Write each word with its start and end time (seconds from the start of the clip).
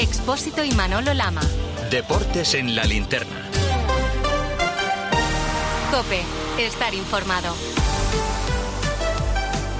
Expósito 0.00 0.64
y 0.64 0.70
Manolo 0.72 1.12
Lama. 1.12 1.42
Deportes 1.90 2.54
en 2.54 2.74
la 2.74 2.84
linterna. 2.84 3.50
Cope, 5.90 6.22
estar 6.58 6.94
informado. 6.94 7.54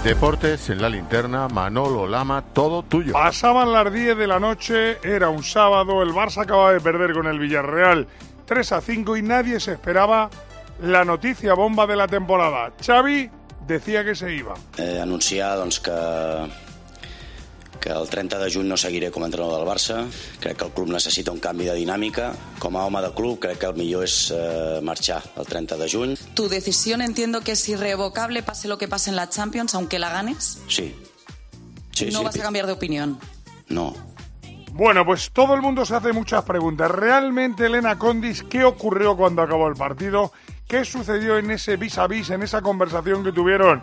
Deportes 0.05 0.69
en 0.69 0.83
la 0.83 0.91
linterna, 0.91 1.49
Manolo 1.49 2.07
Lama, 2.07 2.45
todo 2.53 2.83
tuyo. 2.83 3.15
Pasaban 3.15 3.73
las 3.73 3.91
10 3.91 4.19
de 4.19 4.27
la 4.27 4.39
noche, 4.39 4.99
era 5.03 5.31
un 5.31 5.43
sábado, 5.43 6.03
el 6.03 6.11
Barça 6.11 6.43
acaba 6.43 6.75
de 6.75 6.81
perder 6.81 7.15
con 7.15 7.27
el 7.27 7.39
Villarreal 7.39 8.07
3 8.45 8.73
a 8.73 8.81
5 8.83 9.17
y 9.17 9.23
nadie 9.23 9.59
se 9.59 9.73
esperaba 9.73 10.29
la 10.83 11.03
noticia 11.07 11.55
bomba 11.55 11.87
de 11.87 11.97
la 11.97 12.07
temporada. 12.07 12.75
Xavi 12.85 13.31
decía 13.67 14.05
que 14.05 14.15
se 14.15 14.35
iba. 14.35 14.53
Eh, 14.77 15.01
anunciar 15.01 15.57
doncs, 15.57 15.81
que, 15.81 15.91
que 17.81 17.91
el 17.91 18.09
30 18.09 18.39
de 18.39 18.51
juny 18.53 18.69
no 18.69 18.77
seguiré 18.77 19.11
com 19.11 19.25
a 19.25 19.27
entrenador 19.27 19.59
del 19.59 19.67
Barça. 19.67 20.05
Crec 20.39 20.59
que 20.59 20.67
el 20.69 20.73
club 20.77 20.93
necessita 20.93 21.33
un 21.33 21.41
canvi 21.41 21.65
de 21.67 21.75
dinàmica. 21.79 22.31
Com 22.61 22.77
a 22.77 22.85
home 22.85 23.01
de 23.03 23.11
club, 23.17 23.39
crec 23.41 23.59
que 23.63 23.71
el 23.71 23.79
millor 23.79 24.05
és 24.05 24.17
eh, 24.37 24.81
marxar 24.85 25.23
el 25.41 25.49
30 25.49 25.81
de 25.81 25.89
juny. 25.91 26.15
Tu 26.35 26.49
decisión 26.49 27.01
entiendo 27.03 27.41
que 27.41 27.53
es 27.53 27.69
irrevocable, 27.69 28.43
pase 28.43 28.69
lo 28.69 28.79
que 28.79 28.87
pase 28.87 29.11
en 29.11 29.17
la 29.17 29.29
Champions, 29.29 29.75
aunque 29.75 29.99
la 29.99 30.11
ganes. 30.11 30.61
Sí. 30.69 30.95
sí 31.93 32.11
no 32.13 32.21
sí, 32.21 32.25
vas 32.25 32.37
a 32.37 32.43
cambiar 32.43 32.67
de 32.67 32.73
opinión. 32.73 33.19
No. 33.69 33.95
Bueno, 34.73 35.05
pues 35.05 35.31
todo 35.33 35.55
el 35.55 35.63
mundo 35.63 35.85
se 35.85 35.97
hace 35.97 36.13
muchas 36.13 36.45
preguntas. 36.45 36.91
¿Realmente, 36.91 37.67
Elena 37.67 37.99
Condis, 37.99 38.45
qué 38.45 38.65
ocurrió 38.65 39.17
cuando 39.17 39.43
acabó 39.43 39.69
el 39.69 39.75
partido? 39.75 40.33
¿Qué 40.69 40.85
sucedió 40.85 41.37
en 41.37 41.51
ese 41.51 41.77
vis 41.77 41.99
a 41.99 42.07
vis, 42.07 42.31
en 42.31 42.43
esa 42.43 42.63
conversación 42.63 43.25
que 43.25 43.33
tuvieron 43.33 43.83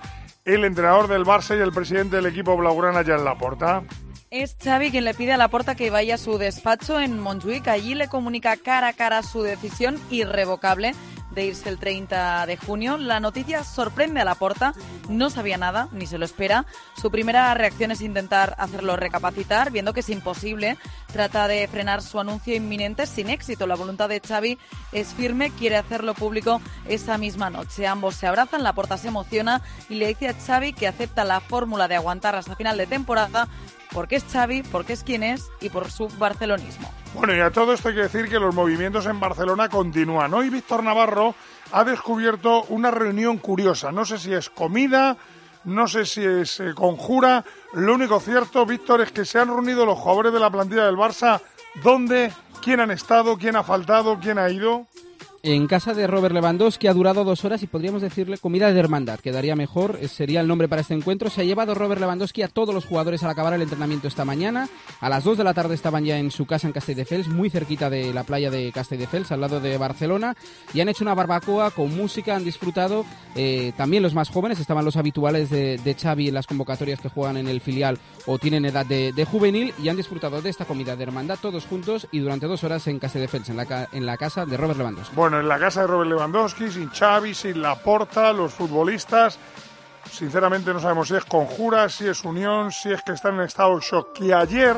el 0.55 0.63
entrenador 0.63 1.07
del 1.07 1.25
Barça 1.25 1.57
y 1.57 1.61
el 1.61 1.71
presidente 1.71 2.15
del 2.15 2.25
equipo 2.25 2.55
blaugrana 2.55 3.01
ya 3.01 3.15
en 3.15 3.25
la 3.25 3.37
porta? 3.37 3.83
Es 4.29 4.55
Xavi 4.61 4.91
quien 4.91 5.05
le 5.05 5.13
pide 5.13 5.33
a 5.33 5.37
la 5.37 5.47
porta 5.47 5.75
que 5.75 5.89
vaya 5.89 6.15
a 6.15 6.17
su 6.17 6.37
despacho 6.37 6.99
en 6.99 7.19
Montjuic. 7.19 7.67
Allí 7.67 7.95
le 7.95 8.07
comunica 8.07 8.57
cara 8.57 8.89
a 8.89 8.93
cara 8.93 9.23
su 9.23 9.41
decisión 9.41 9.97
irrevocable 10.09 10.93
de 11.37 11.45
irse 11.45 11.69
el 11.69 11.77
30 11.77 12.47
de 12.47 12.57
junio. 12.57 12.97
La 12.97 13.19
noticia 13.19 13.63
sorprende 13.63 14.19
a 14.19 14.25
la 14.25 14.33
porta, 14.33 14.73
no 15.07 15.29
sabía 15.29 15.57
nada, 15.57 15.87
ni 15.91 16.07
se 16.07 16.17
lo 16.17 16.25
espera. 16.25 16.65
Su 16.99 17.11
primera 17.11 17.53
reacción 17.53 17.91
es 17.91 18.01
intentar 18.01 18.55
hacerlo 18.57 18.95
recapacitar, 18.95 19.71
viendo 19.71 19.93
que 19.93 19.99
es 19.99 20.09
imposible. 20.09 20.77
Trata 21.13 21.47
de 21.47 21.67
frenar 21.67 22.01
su 22.01 22.19
anuncio 22.19 22.55
inminente 22.55 23.05
sin 23.05 23.29
éxito. 23.29 23.67
La 23.67 23.75
voluntad 23.75 24.09
de 24.09 24.19
Xavi 24.19 24.57
es 24.91 25.13
firme, 25.13 25.51
quiere 25.51 25.77
hacerlo 25.77 26.15
público 26.15 26.59
esa 26.87 27.19
misma 27.19 27.51
noche. 27.51 27.85
Ambos 27.85 28.15
se 28.15 28.25
abrazan, 28.25 28.63
la 28.63 28.73
porta 28.73 28.97
se 28.97 29.09
emociona 29.09 29.61
y 29.89 29.95
le 29.95 30.07
dice 30.07 30.29
a 30.29 30.33
Xavi 30.33 30.73
que 30.73 30.87
acepta 30.87 31.23
la 31.23 31.39
fórmula 31.39 31.87
de 31.87 31.97
aguantar 31.97 32.33
hasta 32.33 32.55
final 32.55 32.77
de 32.79 32.87
temporada 32.87 33.47
porque 33.93 34.17
es 34.17 34.25
Xavi, 34.25 34.63
porque 34.63 34.93
es 34.93 35.03
quien 35.03 35.23
es 35.23 35.49
y 35.61 35.69
por 35.69 35.91
su 35.91 36.07
barcelonismo. 36.17 36.91
Bueno, 37.13 37.35
y 37.35 37.39
a 37.39 37.51
todo 37.51 37.73
esto 37.73 37.89
hay 37.89 37.95
que 37.95 38.01
decir 38.01 38.29
que 38.29 38.39
los 38.39 38.53
movimientos 38.53 39.05
en 39.05 39.19
Barcelona 39.19 39.69
continúan. 39.69 40.33
Hoy 40.33 40.49
Víctor 40.49 40.83
Navarro 40.83 41.35
ha 41.71 41.83
descubierto 41.83 42.63
una 42.69 42.91
reunión 42.91 43.37
curiosa. 43.37 43.91
No 43.91 44.05
sé 44.05 44.17
si 44.17 44.33
es 44.33 44.49
comida, 44.49 45.17
no 45.63 45.87
sé 45.87 46.05
si 46.05 46.23
es 46.23 46.59
eh, 46.59 46.73
conjura. 46.75 47.43
Lo 47.73 47.95
único 47.95 48.19
cierto, 48.19 48.65
Víctor, 48.65 49.01
es 49.01 49.11
que 49.11 49.25
se 49.25 49.39
han 49.39 49.47
reunido 49.47 49.85
los 49.85 49.97
jugadores 49.97 50.33
de 50.33 50.39
la 50.39 50.49
plantilla 50.49 50.85
del 50.85 50.95
Barça. 50.95 51.41
¿Dónde? 51.83 52.31
¿Quién 52.61 52.79
han 52.79 52.91
estado? 52.91 53.37
¿Quién 53.37 53.55
ha 53.55 53.63
faltado? 53.63 54.19
¿Quién 54.19 54.37
ha 54.37 54.49
ido? 54.49 54.87
En 55.49 55.65
casa 55.67 55.93
de 55.93 56.07
Robert 56.07 56.35
Lewandowski 56.35 56.87
ha 56.87 56.93
durado 56.93 57.23
dos 57.23 57.45
horas 57.45 57.63
y 57.63 57.67
podríamos 57.67 58.01
decirle 58.01 58.37
comida 58.37 58.69
de 58.69 58.77
hermandad. 58.77 59.21
Quedaría 59.21 59.55
mejor, 59.55 59.97
eh, 60.01 60.09
sería 60.09 60.41
el 60.41 60.47
nombre 60.49 60.67
para 60.67 60.81
este 60.81 60.93
encuentro. 60.93 61.29
Se 61.29 61.39
ha 61.39 61.45
llevado 61.45 61.73
Robert 61.73 62.01
Lewandowski 62.01 62.41
a 62.41 62.49
todos 62.49 62.75
los 62.75 62.83
jugadores 62.85 63.23
al 63.23 63.29
acabar 63.29 63.53
el 63.53 63.61
entrenamiento 63.61 64.09
esta 64.09 64.25
mañana. 64.25 64.67
A 64.99 65.07
las 65.07 65.23
2 65.23 65.37
de 65.37 65.45
la 65.45 65.53
tarde 65.53 65.73
estaban 65.73 66.03
ya 66.03 66.19
en 66.19 66.31
su 66.31 66.45
casa 66.45 66.67
en 66.67 66.73
Castelldefels, 66.73 67.29
muy 67.29 67.49
cerquita 67.49 67.89
de 67.89 68.13
la 68.13 68.25
playa 68.25 68.51
de 68.51 68.73
Castelldefels, 68.73 69.31
al 69.31 69.39
lado 69.39 69.61
de 69.61 69.77
Barcelona. 69.77 70.35
Y 70.73 70.81
han 70.81 70.89
hecho 70.89 71.05
una 71.05 71.15
barbacoa 71.15 71.71
con 71.71 71.95
música, 71.95 72.35
han 72.35 72.43
disfrutado. 72.43 73.05
eh, 73.35 73.71
también 73.77 74.03
los 74.03 74.13
más 74.13 74.29
jóvenes, 74.29 74.59
estaban 74.59 74.83
los 74.83 74.97
habituales 74.97 75.49
de, 75.49 75.77
de 75.77 75.93
Xavi 75.93 76.27
en 76.27 76.33
las 76.33 76.45
convocatorias 76.47 76.99
que 76.99 77.07
juegan 77.07 77.37
en 77.37 77.47
el 77.47 77.61
filial 77.61 77.99
o 78.25 78.37
tienen 78.37 78.65
edad 78.65 78.85
de, 78.85 79.13
juvenil. 79.23 79.73
Y 79.81 79.87
han 79.87 79.95
disfrutado 79.95 80.41
de 80.41 80.49
esta 80.49 80.65
comida 80.65 80.97
de 80.97 81.03
hermandad 81.03 81.39
todos 81.41 81.65
juntos 81.65 82.05
y 82.11 82.19
durante 82.19 82.47
dos 82.47 82.65
horas 82.65 82.85
en 82.87 82.99
Castelldefels, 82.99 83.47
en 83.47 83.55
la, 83.55 83.87
en 83.93 84.05
la 84.05 84.17
casa 84.17 84.45
de 84.45 84.57
Robert 84.57 84.77
Lewandowski. 84.77 85.15
Bueno, 85.15 85.36
en 85.39 85.47
la 85.47 85.59
casa 85.59 85.81
de 85.81 85.87
Robert 85.87 86.09
Lewandowski, 86.09 86.71
sin 86.71 86.89
Xavi, 86.89 87.33
sin 87.33 87.61
Laporta, 87.61 88.33
los 88.33 88.53
futbolistas. 88.53 89.39
Sinceramente 90.11 90.73
no 90.73 90.79
sabemos 90.79 91.07
si 91.07 91.15
es 91.15 91.25
conjura, 91.25 91.89
si 91.89 92.07
es 92.07 92.23
unión, 92.23 92.71
si 92.71 92.91
es 92.91 93.01
que 93.03 93.13
están 93.13 93.35
en 93.35 93.41
estado 93.41 93.75
de 93.75 93.85
shock. 93.85 94.13
Que 94.13 94.33
ayer 94.33 94.75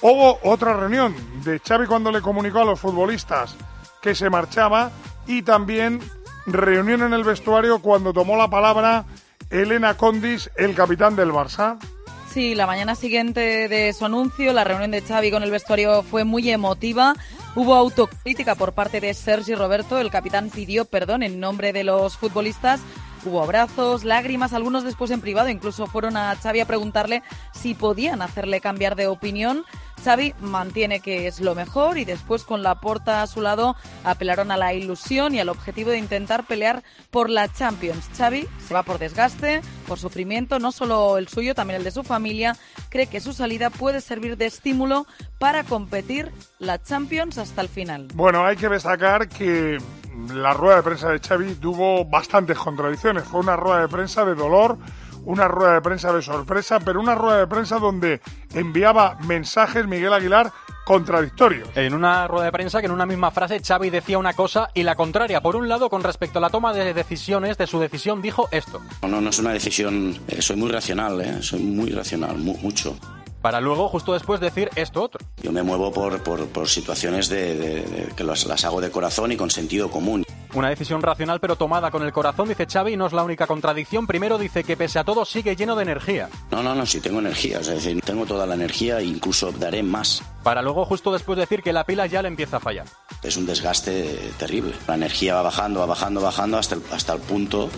hubo 0.00 0.38
otra 0.42 0.74
reunión 0.74 1.14
de 1.44 1.60
Xavi 1.60 1.86
cuando 1.86 2.10
le 2.10 2.20
comunicó 2.20 2.60
a 2.60 2.64
los 2.64 2.80
futbolistas 2.80 3.56
que 4.00 4.14
se 4.14 4.30
marchaba 4.30 4.90
y 5.26 5.42
también 5.42 6.00
reunión 6.46 7.02
en 7.02 7.12
el 7.12 7.24
vestuario 7.24 7.80
cuando 7.80 8.12
tomó 8.12 8.36
la 8.36 8.48
palabra 8.48 9.04
Elena 9.50 9.96
Condis, 9.96 10.50
el 10.56 10.74
capitán 10.74 11.14
del 11.14 11.30
Barça. 11.30 11.78
Sí, 12.32 12.54
la 12.54 12.66
mañana 12.66 12.94
siguiente 12.94 13.68
de 13.68 13.92
su 13.92 14.06
anuncio, 14.06 14.54
la 14.54 14.64
reunión 14.64 14.90
de 14.90 15.02
Xavi 15.02 15.30
con 15.30 15.42
el 15.42 15.50
vestuario 15.50 16.02
fue 16.02 16.24
muy 16.24 16.48
emotiva. 16.48 17.14
Hubo 17.54 17.74
autocrítica 17.74 18.54
por 18.54 18.72
parte 18.72 19.02
de 19.02 19.12
Sergi 19.12 19.54
Roberto. 19.54 19.98
El 19.98 20.10
capitán 20.10 20.48
pidió 20.48 20.86
perdón 20.86 21.22
en 21.22 21.40
nombre 21.40 21.74
de 21.74 21.84
los 21.84 22.16
futbolistas. 22.16 22.80
Hubo 23.26 23.42
abrazos, 23.42 24.04
lágrimas, 24.04 24.54
algunos 24.54 24.82
después 24.82 25.10
en 25.10 25.20
privado. 25.20 25.50
Incluso 25.50 25.86
fueron 25.86 26.16
a 26.16 26.34
Xavi 26.34 26.60
a 26.60 26.66
preguntarle 26.66 27.22
si 27.52 27.74
podían 27.74 28.22
hacerle 28.22 28.62
cambiar 28.62 28.96
de 28.96 29.08
opinión. 29.08 29.66
Xavi 30.04 30.34
mantiene 30.40 31.00
que 31.00 31.26
es 31.26 31.40
lo 31.40 31.54
mejor 31.54 31.98
y 31.98 32.04
después 32.04 32.44
con 32.44 32.62
la 32.62 32.80
porta 32.80 33.22
a 33.22 33.26
su 33.26 33.40
lado 33.40 33.76
apelaron 34.04 34.50
a 34.50 34.56
la 34.56 34.74
ilusión 34.74 35.34
y 35.34 35.40
al 35.40 35.48
objetivo 35.48 35.90
de 35.90 35.98
intentar 35.98 36.44
pelear 36.44 36.82
por 37.10 37.30
la 37.30 37.52
Champions. 37.52 38.08
Xavi 38.16 38.48
se 38.66 38.74
va 38.74 38.82
por 38.82 38.98
desgaste, 38.98 39.62
por 39.86 39.98
sufrimiento, 39.98 40.58
no 40.58 40.72
solo 40.72 41.18
el 41.18 41.28
suyo, 41.28 41.54
también 41.54 41.78
el 41.78 41.84
de 41.84 41.90
su 41.90 42.02
familia. 42.02 42.56
Cree 42.88 43.06
que 43.06 43.20
su 43.20 43.32
salida 43.32 43.70
puede 43.70 44.00
servir 44.00 44.36
de 44.36 44.46
estímulo 44.46 45.06
para 45.38 45.64
competir 45.64 46.32
la 46.58 46.82
Champions 46.82 47.38
hasta 47.38 47.60
el 47.60 47.68
final. 47.68 48.08
Bueno, 48.14 48.44
hay 48.44 48.56
que 48.56 48.68
destacar 48.68 49.28
que 49.28 49.78
la 50.32 50.52
rueda 50.52 50.76
de 50.76 50.82
prensa 50.82 51.10
de 51.10 51.18
Xavi 51.18 51.54
tuvo 51.54 52.04
bastantes 52.04 52.58
contradicciones. 52.58 53.24
Fue 53.24 53.40
una 53.40 53.56
rueda 53.56 53.80
de 53.82 53.88
prensa 53.88 54.24
de 54.24 54.34
dolor, 54.34 54.78
una 55.24 55.48
rueda 55.48 55.74
de 55.74 55.80
prensa 55.80 56.12
de 56.12 56.22
sorpresa, 56.22 56.80
pero 56.80 57.00
una 57.00 57.14
rueda 57.14 57.38
de 57.38 57.46
prensa 57.46 57.78
donde 57.78 58.20
enviaba 58.54 59.16
mensajes 59.26 59.86
Miguel 59.86 60.12
Aguilar 60.12 60.52
contradictorios. 60.84 61.68
En 61.76 61.94
una 61.94 62.26
rueda 62.26 62.46
de 62.46 62.52
prensa 62.52 62.80
que 62.80 62.86
en 62.86 62.92
una 62.92 63.06
misma 63.06 63.30
frase 63.30 63.60
Xavi 63.60 63.88
decía 63.90 64.18
una 64.18 64.34
cosa 64.34 64.70
y 64.74 64.82
la 64.82 64.96
contraria. 64.96 65.40
Por 65.40 65.56
un 65.56 65.68
lado, 65.68 65.88
con 65.88 66.02
respecto 66.02 66.38
a 66.38 66.42
la 66.42 66.50
toma 66.50 66.72
de 66.72 66.92
decisiones, 66.92 67.56
de 67.56 67.66
su 67.66 67.78
decisión, 67.78 68.20
dijo 68.20 68.48
esto. 68.50 68.80
No, 69.02 69.20
no 69.20 69.30
es 69.30 69.38
una 69.38 69.52
decisión. 69.52 70.18
eh, 70.28 70.42
soy 70.42 70.56
muy 70.56 70.70
racional, 70.70 71.20
eh, 71.20 71.42
soy 71.42 71.60
muy 71.60 71.90
racional, 71.90 72.36
mu- 72.36 72.58
mucho. 72.58 72.96
Para 73.40 73.60
luego, 73.60 73.88
justo 73.88 74.12
después, 74.12 74.40
decir 74.40 74.70
esto 74.76 75.02
otro. 75.02 75.24
Yo 75.42 75.50
me 75.50 75.62
muevo 75.62 75.92
por, 75.92 76.22
por, 76.22 76.46
por 76.46 76.68
situaciones 76.68 77.28
de, 77.28 77.56
de- 77.56 77.82
de- 77.82 78.12
que 78.16 78.22
las, 78.24 78.46
las 78.46 78.64
hago 78.64 78.80
de 78.80 78.90
corazón 78.90 79.32
y 79.32 79.36
con 79.36 79.50
sentido 79.50 79.90
común. 79.90 80.24
Una 80.54 80.68
decisión 80.68 81.00
racional 81.00 81.40
pero 81.40 81.56
tomada 81.56 81.90
con 81.90 82.02
el 82.02 82.12
corazón, 82.12 82.48
dice 82.48 82.66
Xavi, 82.66 82.92
y 82.92 82.96
no 82.96 83.06
es 83.06 83.12
la 83.12 83.24
única 83.24 83.46
contradicción. 83.46 84.06
Primero 84.06 84.36
dice 84.36 84.64
que 84.64 84.76
pese 84.76 84.98
a 84.98 85.04
todo 85.04 85.24
sigue 85.24 85.56
lleno 85.56 85.76
de 85.76 85.82
energía. 85.82 86.28
No, 86.50 86.62
no, 86.62 86.74
no, 86.74 86.84
sí 86.84 87.00
tengo 87.00 87.20
energía, 87.20 87.60
es 87.60 87.68
decir, 87.68 88.02
tengo 88.02 88.26
toda 88.26 88.46
la 88.46 88.54
energía 88.54 88.98
e 88.98 89.04
incluso 89.04 89.50
daré 89.52 89.82
más. 89.82 90.22
Para 90.42 90.60
luego, 90.60 90.84
justo 90.84 91.10
después, 91.10 91.38
decir 91.38 91.62
que 91.62 91.72
la 91.72 91.84
pila 91.84 92.06
ya 92.06 92.20
le 92.20 92.28
empieza 92.28 92.58
a 92.58 92.60
fallar. 92.60 92.86
Es 93.22 93.36
un 93.36 93.46
desgaste 93.46 94.32
terrible. 94.38 94.74
La 94.86 94.96
energía 94.96 95.34
va 95.34 95.42
bajando, 95.42 95.80
va 95.80 95.86
bajando, 95.86 96.20
bajando 96.20 96.58
hasta 96.58 96.74
el, 96.74 96.82
hasta 96.92 97.14
el 97.14 97.20
punto 97.20 97.70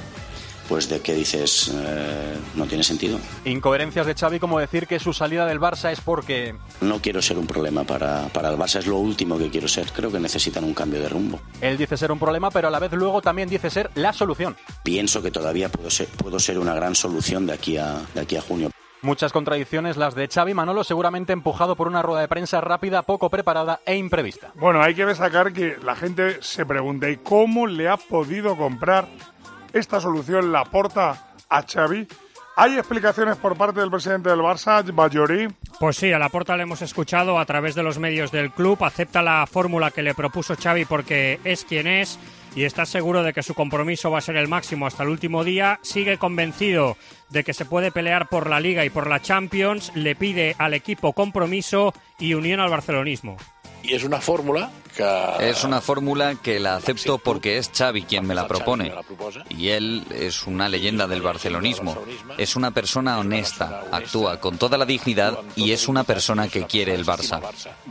pues 0.68 0.88
de 0.88 1.00
que 1.00 1.14
dices 1.14 1.70
eh, 1.74 2.36
no 2.54 2.66
tiene 2.66 2.84
sentido. 2.84 3.18
Incoherencias 3.44 4.06
de 4.06 4.14
Xavi 4.14 4.38
como 4.38 4.58
decir 4.58 4.86
que 4.86 4.98
su 4.98 5.12
salida 5.12 5.46
del 5.46 5.60
Barça 5.60 5.90
es 5.92 6.00
porque 6.00 6.54
No 6.80 7.00
quiero 7.00 7.20
ser 7.22 7.38
un 7.38 7.46
problema 7.46 7.84
para, 7.84 8.28
para 8.28 8.50
el 8.50 8.56
Barça, 8.56 8.78
es 8.78 8.86
lo 8.86 8.96
último 8.96 9.38
que 9.38 9.50
quiero 9.50 9.68
ser. 9.68 9.90
Creo 9.92 10.10
que 10.10 10.20
necesitan 10.20 10.64
un 10.64 10.74
cambio 10.74 11.00
de 11.00 11.08
rumbo. 11.08 11.40
él 11.60 11.76
dice 11.76 11.96
ser 11.96 12.12
un 12.12 12.18
problema, 12.18 12.50
pero 12.50 12.68
a 12.68 12.70
la 12.70 12.78
vez 12.78 12.92
luego 12.92 13.20
también 13.22 13.48
dice 13.48 13.70
ser 13.70 13.90
la 13.94 14.12
solución. 14.12 14.56
Pienso 14.82 15.22
que 15.22 15.30
todavía 15.30 15.68
puedo 15.68 15.90
ser, 15.90 16.08
puedo 16.08 16.38
ser 16.38 16.58
una 16.58 16.74
gran 16.74 16.94
solución 16.94 17.46
de 17.46 17.52
aquí 17.52 17.76
a, 17.76 18.00
de 18.14 18.20
aquí 18.20 18.36
a 18.36 18.40
junio. 18.42 18.70
Muchas 19.02 19.32
contradicciones 19.34 19.98
las 19.98 20.14
de 20.14 20.28
Xavi 20.28 20.54
Manolo, 20.54 20.82
seguramente 20.82 21.34
empujado 21.34 21.76
por 21.76 21.88
una 21.88 22.00
rueda 22.00 22.22
de 22.22 22.28
prensa 22.28 22.62
rápida, 22.62 23.02
poco 23.02 23.28
preparada 23.28 23.80
e 23.84 23.96
imprevista. 23.96 24.52
Bueno, 24.54 24.82
hay 24.82 24.94
que 24.94 25.04
destacar 25.04 25.52
que 25.52 25.76
la 25.84 25.94
gente 25.94 26.38
se 26.42 26.64
pregunta, 26.64 27.10
¿y 27.10 27.18
cómo 27.18 27.66
le 27.66 27.86
ha 27.88 27.98
podido 27.98 28.56
comprar 28.56 29.06
esta 29.74 30.00
solución 30.00 30.52
la 30.52 30.64
porta 30.64 31.34
a 31.50 31.62
Xavi? 31.62 32.06
Hay 32.56 32.78
explicaciones 32.78 33.36
por 33.36 33.56
parte 33.56 33.80
del 33.80 33.90
presidente 33.90 34.30
del 34.30 34.38
Barça, 34.38 34.84
Bajori. 34.94 35.48
Pues 35.80 35.96
sí, 35.96 36.12
a 36.12 36.20
la 36.20 36.28
porta 36.28 36.56
le 36.56 36.62
hemos 36.62 36.82
escuchado 36.82 37.40
a 37.40 37.44
través 37.46 37.74
de 37.74 37.82
los 37.82 37.98
medios 37.98 38.30
del 38.30 38.52
club. 38.52 38.84
Acepta 38.84 39.22
la 39.22 39.44
fórmula 39.48 39.90
que 39.90 40.02
le 40.02 40.14
propuso 40.14 40.54
Xavi 40.54 40.84
porque 40.84 41.40
es 41.42 41.64
quien 41.64 41.88
es. 41.88 42.18
y 42.54 42.62
está 42.62 42.86
seguro 42.86 43.24
de 43.24 43.32
que 43.32 43.42
su 43.42 43.54
compromiso 43.54 44.12
va 44.12 44.18
a 44.18 44.20
ser 44.20 44.36
el 44.36 44.46
máximo 44.46 44.86
hasta 44.86 45.02
el 45.02 45.08
último 45.08 45.42
día. 45.42 45.80
Sigue 45.82 46.16
convencido 46.16 46.96
de 47.30 47.42
que 47.42 47.54
se 47.54 47.64
puede 47.64 47.90
pelear 47.90 48.28
por 48.28 48.48
la 48.48 48.60
Liga 48.60 48.84
y 48.84 48.90
por 48.90 49.08
la 49.08 49.20
Champions. 49.20 49.90
Le 49.96 50.14
pide 50.14 50.54
al 50.56 50.74
equipo 50.74 51.12
compromiso 51.12 51.92
y 52.20 52.34
unión 52.34 52.60
al 52.60 52.70
barcelonismo. 52.70 53.36
Y 53.84 53.94
es 53.94 54.02
una 54.02 54.18
fórmula 54.18 54.70
que... 54.96 55.04
Es 55.40 55.62
una 55.62 55.82
fórmula 55.82 56.36
que 56.36 56.58
la 56.58 56.76
acepto 56.76 57.18
porque 57.18 57.58
es 57.58 57.70
Xavi 57.70 58.04
quien 58.04 58.26
me 58.26 58.34
la 58.34 58.48
propone. 58.48 58.94
Y 59.50 59.68
él 59.68 60.06
es 60.10 60.46
una 60.46 60.70
leyenda 60.70 61.06
del 61.06 61.20
barcelonismo. 61.20 61.94
Es 62.38 62.56
una 62.56 62.70
persona 62.70 63.18
honesta, 63.18 63.84
actúa 63.92 64.40
con 64.40 64.56
toda 64.56 64.78
la 64.78 64.86
dignidad 64.86 65.38
y 65.54 65.72
es 65.72 65.86
una 65.86 66.04
persona 66.04 66.48
que 66.48 66.64
quiere 66.64 66.94
el 66.94 67.04
Barça. 67.04 67.42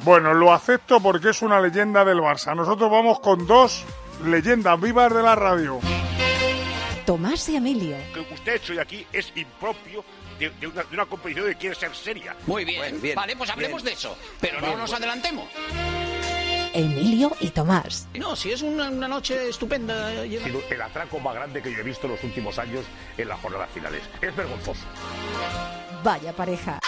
Bueno, 0.03 0.33
lo 0.33 0.51
acepto 0.51 0.99
porque 0.99 1.29
es 1.29 1.43
una 1.43 1.61
leyenda 1.61 2.03
del 2.03 2.17
Barça. 2.17 2.55
Nosotros 2.55 2.89
vamos 2.89 3.19
con 3.19 3.45
dos 3.45 3.83
leyendas 4.25 4.81
vivas 4.81 5.13
de 5.13 5.21
la 5.21 5.35
radio. 5.35 5.79
Tomás 7.05 7.47
y 7.49 7.57
Emilio. 7.57 7.97
Lo 8.15 8.27
que 8.27 8.33
usted 8.33 8.55
hecho 8.55 8.73
aquí 8.81 9.05
es 9.13 9.31
impropio 9.35 10.03
de, 10.39 10.49
de 10.49 10.67
una, 10.67 10.83
de 10.83 10.93
una 10.93 11.05
competición 11.05 11.47
que 11.47 11.55
quiere 11.55 11.75
ser 11.75 11.95
seria. 11.95 12.35
Muy 12.45 12.65
bien, 12.65 13.01
vale, 13.15 13.35
pues 13.35 13.49
hablemos 13.49 13.83
de 13.83 13.93
eso, 13.93 14.17
pero 14.39 14.61
no 14.61 14.77
nos 14.77 14.93
adelantemos. 14.93 15.49
Emilio 16.73 17.35
y 17.39 17.49
Tomás. 17.49 18.07
No, 18.15 18.35
si 18.35 18.51
es 18.51 18.63
una, 18.63 18.89
una 18.89 19.07
noche 19.07 19.49
estupenda. 19.49 20.09
Sido 20.23 20.61
el 20.69 20.81
atraco 20.81 21.19
más 21.19 21.35
grande 21.35 21.61
que 21.61 21.71
yo 21.71 21.79
he 21.79 21.83
visto 21.83 22.07
en 22.07 22.13
los 22.13 22.23
últimos 22.23 22.57
años 22.57 22.83
en 23.15 23.27
las 23.27 23.39
jornadas 23.39 23.69
finales. 23.71 24.01
Es 24.21 24.35
vergonzoso. 24.35 24.81
Vaya 26.03 26.33
pareja. 26.33 26.79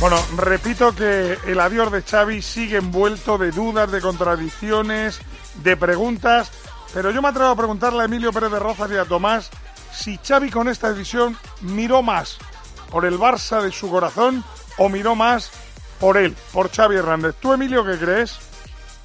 Bueno, 0.00 0.16
repito 0.36 0.94
que 0.94 1.38
el 1.46 1.60
adiós 1.60 1.92
de 1.92 2.02
Xavi 2.02 2.42
sigue 2.42 2.78
envuelto 2.78 3.38
de 3.38 3.52
dudas, 3.52 3.92
de 3.92 4.00
contradicciones, 4.00 5.20
de 5.62 5.76
preguntas, 5.76 6.50
pero 6.92 7.10
yo 7.10 7.22
me 7.22 7.28
atrevo 7.28 7.50
a 7.50 7.56
preguntarle 7.56 8.02
a 8.02 8.04
Emilio 8.06 8.32
Pérez 8.32 8.50
de 8.50 8.58
Rozas 8.58 8.90
y 8.90 8.96
a 8.96 9.04
Tomás 9.04 9.50
si 9.94 10.18
Xavi 10.18 10.50
con 10.50 10.68
esta 10.68 10.92
decisión 10.92 11.36
miró 11.60 12.02
más 12.02 12.38
por 12.90 13.04
el 13.04 13.18
Barça 13.18 13.62
de 13.62 13.72
su 13.72 13.90
corazón 13.90 14.44
o 14.78 14.88
miró 14.88 15.14
más 15.14 15.50
por 16.00 16.16
él, 16.16 16.36
por 16.52 16.70
Xavi 16.70 16.96
Hernández. 16.96 17.34
¿Tú, 17.40 17.52
Emilio, 17.52 17.84
qué 17.84 17.96
crees? 17.96 18.38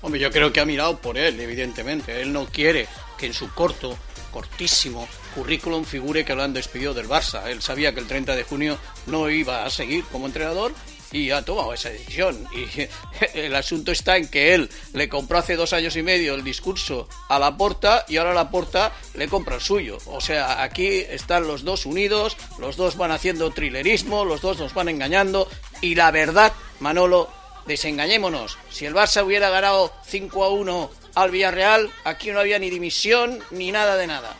Hombre, 0.01 0.19
yo 0.19 0.31
creo 0.31 0.51
que 0.51 0.59
ha 0.59 0.65
mirado 0.65 0.97
por 0.97 1.17
él, 1.17 1.39
evidentemente. 1.39 2.21
Él 2.21 2.31
no 2.33 2.45
quiere 2.45 2.87
que 3.17 3.25
en 3.25 3.33
su 3.33 3.53
corto, 3.53 3.97
cortísimo 4.31 5.07
currículum 5.35 5.83
figure 5.83 6.25
que 6.25 6.35
lo 6.35 6.43
han 6.43 6.53
despedido 6.53 6.93
del 6.93 7.07
Barça. 7.07 7.47
Él 7.47 7.61
sabía 7.61 7.93
que 7.93 7.99
el 7.99 8.07
30 8.07 8.35
de 8.35 8.43
junio 8.43 8.77
no 9.07 9.29
iba 9.29 9.65
a 9.65 9.69
seguir 9.69 10.03
como 10.05 10.25
entrenador 10.25 10.73
y 11.11 11.31
ha 11.31 11.43
tomado 11.43 11.73
esa 11.73 11.89
decisión. 11.89 12.47
Y 12.53 12.87
el 13.37 13.55
asunto 13.55 13.91
está 13.91 14.17
en 14.17 14.27
que 14.27 14.53
él 14.53 14.69
le 14.93 15.09
compró 15.09 15.39
hace 15.39 15.55
dos 15.55 15.73
años 15.73 15.95
y 15.95 16.03
medio 16.03 16.35
el 16.35 16.43
discurso 16.43 17.07
a 17.29 17.39
la 17.39 17.55
porta 17.57 18.05
y 18.07 18.17
ahora 18.17 18.33
la 18.33 18.49
porta 18.49 18.91
le 19.13 19.27
compra 19.27 19.55
el 19.55 19.61
suyo. 19.61 19.97
O 20.05 20.21
sea, 20.21 20.63
aquí 20.63 20.87
están 20.87 21.47
los 21.47 21.63
dos 21.63 21.85
unidos, 21.85 22.37
los 22.59 22.77
dos 22.77 22.97
van 22.97 23.11
haciendo 23.11 23.51
trilerismo, 23.51 24.25
los 24.25 24.41
dos 24.41 24.59
nos 24.59 24.73
van 24.73 24.89
engañando 24.89 25.47
y 25.81 25.95
la 25.95 26.11
verdad, 26.11 26.53
Manolo, 26.79 27.29
desengañémonos. 27.65 28.57
Si 28.69 28.85
el 28.85 28.93
Barça 28.93 29.23
hubiera 29.23 29.49
ganado 29.49 29.93
5 30.05 30.43
a 30.43 30.49
1 30.49 30.91
al 31.15 31.31
Villarreal, 31.31 31.91
aquí 32.03 32.31
no 32.31 32.39
había 32.39 32.59
ni 32.59 32.69
dimisión 32.69 33.39
ni 33.51 33.71
nada 33.71 33.95
de 33.97 34.07
nada. 34.07 34.35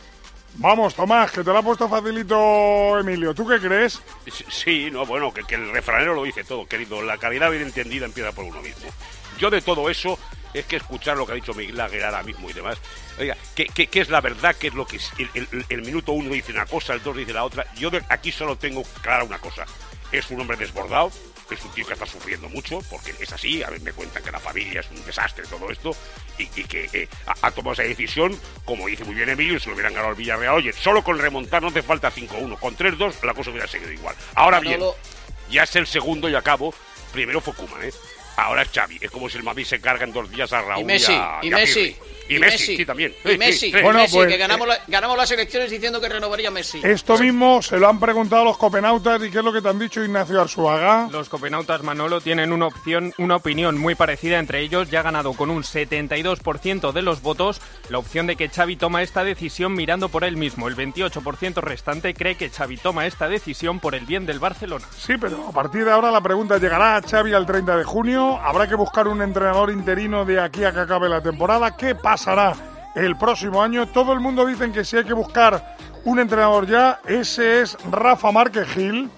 Vamos, 0.62 0.94
Tomás, 0.94 1.30
que 1.30 1.42
te 1.42 1.50
lo 1.50 1.56
ha 1.58 1.62
puesto 1.62 1.88
facilito 1.88 2.98
Emilio. 2.98 3.32
¿Tú 3.34 3.48
qué 3.48 3.58
crees? 3.58 4.02
Sí, 4.50 4.90
no, 4.92 5.06
bueno, 5.06 5.32
que, 5.32 5.42
que 5.44 5.54
el 5.54 5.70
refranero 5.72 6.14
lo 6.14 6.22
dice 6.22 6.44
todo, 6.44 6.66
querido. 6.66 7.00
La 7.02 7.16
calidad 7.16 7.50
bien 7.50 7.62
entendida 7.62 8.04
empieza 8.04 8.32
por 8.32 8.44
uno 8.44 8.60
mismo. 8.60 8.90
Yo 9.38 9.48
de 9.48 9.62
todo 9.62 9.88
eso 9.88 10.18
es 10.52 10.66
que 10.66 10.76
escuchar 10.76 11.16
lo 11.16 11.24
que 11.24 11.32
ha 11.32 11.36
dicho 11.36 11.54
Miguel 11.54 11.80
Águila 11.80 12.08
ahora 12.08 12.22
mismo 12.24 12.50
y 12.50 12.52
demás. 12.52 12.76
Oiga, 13.18 13.38
¿qué, 13.54 13.66
qué, 13.74 13.86
qué 13.86 14.00
es 14.00 14.10
la 14.10 14.20
verdad? 14.20 14.54
¿Qué 14.54 14.66
es 14.66 14.74
lo 14.74 14.86
que 14.86 14.96
es? 14.96 15.10
El, 15.16 15.30
el- 15.50 15.64
el 15.66 15.80
minuto 15.82 16.12
uno 16.12 16.28
dice 16.30 16.52
una 16.52 16.66
cosa, 16.66 16.92
el 16.92 17.02
dos 17.02 17.16
dice 17.16 17.32
la 17.32 17.44
otra. 17.44 17.64
Yo 17.76 17.88
de- 17.88 18.04
aquí 18.10 18.30
solo 18.30 18.56
tengo 18.56 18.82
clara 19.00 19.24
una 19.24 19.38
cosa. 19.38 19.64
Es 20.12 20.30
un 20.30 20.40
hombre 20.42 20.58
desbordado, 20.58 21.10
es 21.54 21.62
un 21.64 21.70
tío 21.72 21.86
que 21.86 21.92
está 21.94 22.06
sufriendo 22.06 22.48
mucho, 22.48 22.80
porque 22.90 23.14
es 23.18 23.32
así. 23.32 23.62
A 23.62 23.70
ver, 23.70 23.80
me 23.80 23.92
cuentan 23.92 24.22
que 24.22 24.30
la 24.30 24.40
familia 24.40 24.80
es 24.80 24.90
un 24.90 25.04
desastre, 25.04 25.44
todo 25.48 25.70
esto, 25.70 25.90
y, 26.38 26.42
y 26.60 26.64
que 26.64 26.88
eh, 26.92 27.08
ha, 27.26 27.46
ha 27.46 27.50
tomado 27.50 27.72
esa 27.74 27.82
decisión, 27.82 28.38
como 28.64 28.86
dice 28.86 29.04
muy 29.04 29.14
bien 29.14 29.28
Emilio, 29.28 29.58
se 29.58 29.68
lo 29.68 29.74
hubieran 29.74 29.92
ganado 29.92 30.10
al 30.10 30.16
Villarreal. 30.16 30.54
Oye, 30.56 30.72
solo 30.72 31.02
con 31.02 31.18
remontar 31.18 31.62
no 31.62 31.68
hace 31.68 31.82
falta 31.82 32.12
5-1. 32.12 32.58
Con 32.58 32.76
3-2 32.76 33.22
la 33.22 33.34
cosa 33.34 33.50
hubiera 33.50 33.66
seguido 33.66 33.92
igual. 33.92 34.14
Ahora 34.34 34.60
bien, 34.60 34.80
ya 35.50 35.64
es 35.64 35.76
el 35.76 35.86
segundo 35.86 36.28
y 36.28 36.34
acabo. 36.34 36.74
Primero 37.12 37.40
fue 37.40 37.54
Koeman, 37.54 37.84
¿eh? 37.84 37.92
Ahora 38.36 38.62
es 38.62 38.70
Xavi. 38.70 38.98
Es 39.00 39.10
como 39.10 39.28
si 39.28 39.36
el 39.36 39.42
Madrid 39.42 39.64
se 39.64 39.80
carga 39.80 40.04
en 40.04 40.12
dos 40.12 40.30
días 40.30 40.52
a 40.52 40.62
Raúl 40.62 40.82
Y 40.82 40.84
Messi, 40.84 41.12
a, 41.12 41.40
y 41.42 41.52
a 41.52 41.56
Messi, 41.56 41.74
Pirri. 41.74 41.96
Y, 42.36 42.38
Messi, 42.38 42.76
sí, 42.76 42.86
también. 42.86 43.14
Y 43.24 43.36
Messi, 43.38 43.58
sí, 43.58 43.66
y 43.68 43.72
sí. 43.72 43.82
Bueno, 43.82 43.98
Messi, 44.00 44.16
pues, 44.16 44.28
que 44.28 44.36
ganamos, 44.36 44.68
la- 44.68 44.78
ganamos 44.86 45.16
las 45.16 45.30
elecciones 45.30 45.70
diciendo 45.70 46.00
que 46.00 46.08
renovaría 46.08 46.50
Messi. 46.50 46.80
Esto 46.82 47.18
mismo 47.18 47.62
se 47.62 47.78
lo 47.78 47.88
han 47.88 47.98
preguntado 48.00 48.44
los 48.44 48.56
copenautas 48.56 49.22
y 49.22 49.30
qué 49.30 49.38
es 49.38 49.44
lo 49.44 49.52
que 49.52 49.60
te 49.60 49.68
han 49.68 49.78
dicho 49.78 50.02
Ignacio 50.02 50.40
Arzuaga. 50.40 51.08
Los 51.10 51.28
copenautas 51.28 51.82
Manolo 51.82 52.20
tienen 52.20 52.52
una 52.52 52.66
opción, 52.66 53.12
una 53.18 53.36
opinión 53.36 53.78
muy 53.78 53.94
parecida 53.94 54.38
entre 54.38 54.60
ellos. 54.60 54.90
Ya 54.90 55.00
ha 55.00 55.02
ganado 55.02 55.32
con 55.34 55.50
un 55.50 55.62
72% 55.64 56.92
de 56.92 57.02
los 57.02 57.22
votos 57.22 57.60
la 57.88 57.98
opción 57.98 58.26
de 58.26 58.36
que 58.36 58.48
Xavi 58.48 58.76
toma 58.76 59.02
esta 59.02 59.24
decisión 59.24 59.74
mirando 59.74 60.08
por 60.08 60.24
él 60.24 60.36
mismo. 60.36 60.68
El 60.68 60.76
28% 60.76 61.60
restante 61.60 62.14
cree 62.14 62.36
que 62.36 62.50
Xavi 62.50 62.76
toma 62.76 63.06
esta 63.06 63.28
decisión 63.28 63.80
por 63.80 63.94
el 63.94 64.06
bien 64.06 64.26
del 64.26 64.38
Barcelona. 64.38 64.86
Sí, 64.96 65.14
pero 65.20 65.48
a 65.48 65.52
partir 65.52 65.84
de 65.84 65.90
ahora 65.90 66.10
la 66.10 66.20
pregunta 66.20 66.58
llegará 66.58 66.96
a 66.96 67.02
Xavi 67.02 67.32
al 67.34 67.46
30 67.46 67.76
de 67.76 67.84
junio. 67.84 68.38
Habrá 68.38 68.68
que 68.68 68.74
buscar 68.74 69.08
un 69.08 69.22
entrenador 69.22 69.70
interino 69.70 70.24
de 70.24 70.40
aquí 70.40 70.64
a 70.64 70.72
que 70.72 70.80
acabe 70.80 71.08
la 71.08 71.20
temporada. 71.22 71.76
¿Qué 71.76 71.94
pasará 72.20 72.54
el 72.94 73.16
próximo 73.16 73.62
año? 73.62 73.86
Todo 73.86 74.12
el 74.12 74.20
mundo 74.20 74.44
dicen 74.44 74.74
que 74.74 74.84
si 74.84 74.98
hay 74.98 75.04
que 75.04 75.14
buscar 75.14 75.74
un 76.04 76.18
entrenador 76.18 76.66
ya, 76.66 77.00
ese 77.06 77.62
es 77.62 77.78
Rafa 77.90 78.30
Márquez 78.30 78.68
Gil. 78.68 79.08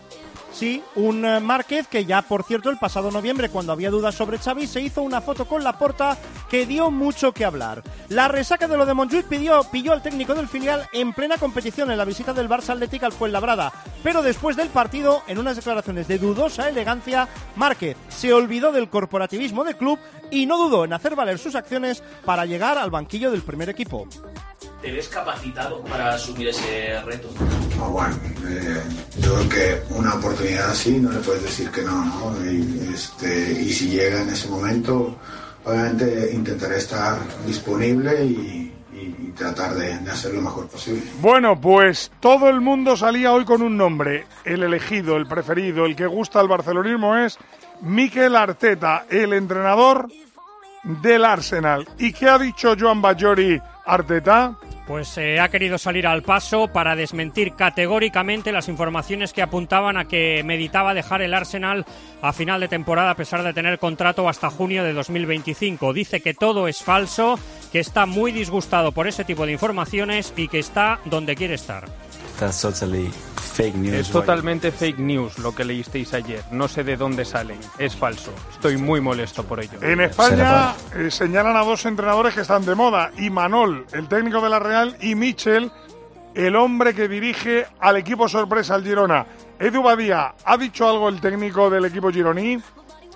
Sí, 0.52 0.82
un 0.96 1.25
eh, 1.25 1.40
Márquez 1.40 1.88
que 1.88 2.04
ya, 2.04 2.22
por 2.22 2.44
cierto, 2.44 2.69
el 2.69 2.76
pasado 2.76 3.10
noviembre, 3.10 3.49
cuando 3.49 3.72
había 3.72 3.90
dudas 3.90 4.14
sobre 4.14 4.38
Xavi, 4.38 4.66
se 4.66 4.82
hizo 4.82 5.02
una 5.02 5.22
foto 5.22 5.46
con 5.46 5.64
la 5.64 5.78
porta 5.78 6.16
que 6.50 6.66
dio 6.66 6.90
mucho 6.90 7.32
que 7.32 7.44
hablar. 7.44 7.82
La 8.10 8.28
resaca 8.28 8.69
de 8.69 8.76
lo 8.76 8.84
de 8.84 8.93
Montjuic 8.93 9.26
pidió, 9.26 9.64
pilló 9.64 9.93
al 9.93 10.02
técnico 10.02 10.34
del 10.34 10.49
filial 10.49 10.87
en 10.93 11.14
plena 11.14 11.38
competición 11.38 11.90
en 11.90 11.96
la 11.96 12.04
visita 12.04 12.34
del 12.34 12.50
Barça 12.50 12.70
Atlético 12.70 13.06
al 13.06 13.12
Fuenlabrada. 13.12 13.72
Pero 14.02 14.22
después 14.22 14.56
del 14.56 14.69
partido, 14.69 15.22
en 15.26 15.38
unas 15.38 15.56
declaraciones 15.56 16.06
de 16.06 16.19
dudosa 16.19 16.69
elegancia, 16.69 17.28
Márquez 17.56 17.96
se 18.08 18.32
olvidó 18.32 18.72
del 18.72 18.90
corporativismo 18.90 19.64
del 19.64 19.76
club 19.76 19.98
y 20.31 20.44
no 20.44 20.58
dudó 20.58 20.84
en 20.84 20.93
hacer 20.93 21.16
valer 21.16 21.38
sus 21.38 21.55
acciones 21.55 22.02
para 22.26 22.44
llegar 22.44 22.76
al 22.76 22.90
banquillo 22.90 23.31
del 23.31 23.43
primer 23.43 23.70
equipo. 23.70 24.06
¿Te 24.82 24.90
ves 24.90 25.08
capacitado 25.08 25.82
para 25.84 26.14
asumir 26.14 26.48
ese 26.48 27.00
reto? 27.02 27.28
Bueno, 27.90 28.16
eh, 28.58 28.82
yo 29.20 29.34
creo 29.34 29.49
que 29.49 29.82
una 29.94 30.14
oportunidad 30.14 30.70
así 30.70 30.99
no 30.99 31.10
le 31.12 31.19
puedes 31.20 31.43
decir 31.43 31.70
que 31.70 31.82
no, 31.82 32.04
¿no? 32.04 32.44
Y, 32.50 32.90
este, 32.94 33.52
y 33.52 33.72
si 33.72 33.88
llega 33.91 34.22
en 34.22 34.29
ese 34.31 34.48
momento, 34.48 35.17
obviamente 35.65 36.31
intentaré 36.32 36.79
estar 36.79 37.19
disponible 37.46 38.24
y, 38.24 38.29
y- 38.31 38.72
y 39.29 39.32
tratar 39.36 39.74
de, 39.74 39.98
de 39.98 40.10
hacer 40.10 40.34
lo 40.34 40.43
mejor 40.43 40.69
posible. 40.69 41.03
Bueno, 41.20 41.60
pues 41.60 42.12
todo 42.20 42.48
el 42.50 42.60
mundo 42.60 42.96
salía 42.96 43.32
hoy 43.32 43.44
con 43.44 43.62
un 43.62 43.77
nombre. 43.77 44.27
El 44.44 44.62
elegido, 44.62 45.17
el 45.17 45.27
preferido, 45.27 45.86
el 45.86 45.96
que 45.96 46.06
gusta 46.06 46.38
al 46.41 46.48
barcelonismo 46.48 47.17
es 47.17 47.38
Mikel 47.81 48.36
Arteta, 48.36 49.06
el 49.10 49.32
entrenador 49.32 50.08
del 50.84 51.24
Arsenal. 51.24 51.88
¿Y 51.98 52.12
qué 52.12 52.29
ha 52.29 52.38
dicho 52.38 52.74
Joan 52.79 53.00
Bajori 53.03 53.60
Arteta? 53.86 54.55
Pues 54.93 55.17
eh, 55.17 55.41
ha 55.41 55.49
querido 55.49 55.79
salir 55.79 56.06
al 56.06 56.22
paso 56.22 56.69
para 56.69 56.94
desmentir 56.94 57.55
categóricamente 57.55 58.53
las 58.53 58.69
informaciones 58.69 59.32
que 59.32 59.41
apuntaban 59.41 59.96
a 59.96 60.05
que 60.05 60.43
meditaba 60.44 60.93
dejar 60.93 61.22
el 61.22 61.32
Arsenal 61.32 61.87
a 62.20 62.34
final 62.34 62.61
de 62.61 62.69
temporada 62.69 63.13
a 63.13 63.17
pesar 63.17 63.43
de 63.43 63.55
tener 63.55 63.79
contrato 63.79 64.29
hasta 64.29 64.51
junio 64.51 64.84
de 64.84 64.93
2025. 64.93 65.94
Dice 65.94 66.20
que 66.20 66.34
todo 66.34 66.69
es 66.69 66.82
falso, 66.82 67.39
que 67.72 67.79
está 67.79 68.05
muy 68.05 68.32
disgustado 68.32 68.93
por 68.93 69.06
ese 69.06 69.25
tipo 69.25 69.46
de 69.46 69.53
informaciones 69.53 70.34
y 70.37 70.49
que 70.49 70.58
está 70.58 71.01
donde 71.06 71.37
quiere 71.37 71.55
estar. 71.55 71.87
Es 74.01 74.11
totalmente 74.11 74.72
fake 74.72 74.99
news 74.99 75.39
lo 75.39 75.55
que 75.55 75.65
leísteis 75.65 76.15
ayer. 76.15 76.43
No 76.51 76.69
sé 76.69 76.84
de 76.84 76.96
dónde 76.96 77.25
salen. 77.25 77.58
Es 77.79 77.94
falso. 77.94 78.32
Estoy 78.51 78.77
muy 78.77 79.01
molesto 79.01 79.44
por 79.44 79.61
ello. 79.61 79.79
En 79.82 80.01
España 80.01 80.75
eh, 80.96 81.11
señalan 81.11 81.56
a 81.56 81.65
dos 81.65 81.84
entrenadores 81.84 82.34
que 82.34 82.41
están 82.41 82.65
de 82.65 82.75
moda, 82.75 83.11
Imanol, 83.19 83.87
el 83.93 84.08
técnico 84.08 84.41
de 84.41 84.49
la 84.49 84.58
Real, 84.58 84.96
y 85.01 85.15
Michel, 85.15 85.70
el 86.34 86.56
hombre 86.56 86.94
que 86.94 87.08
dirige 87.08 87.67
al 87.79 87.96
equipo 87.96 88.29
sorpresa, 88.29 88.77
el 88.77 88.84
Girona. 88.84 89.27
Edu 89.58 89.82
Badía, 89.82 90.34
¿ha 90.44 90.56
dicho 90.56 90.89
algo 90.89 91.08
el 91.08 91.20
técnico 91.20 91.70
del 91.70 91.84
equipo 91.84 92.11
gironí? 92.11 92.61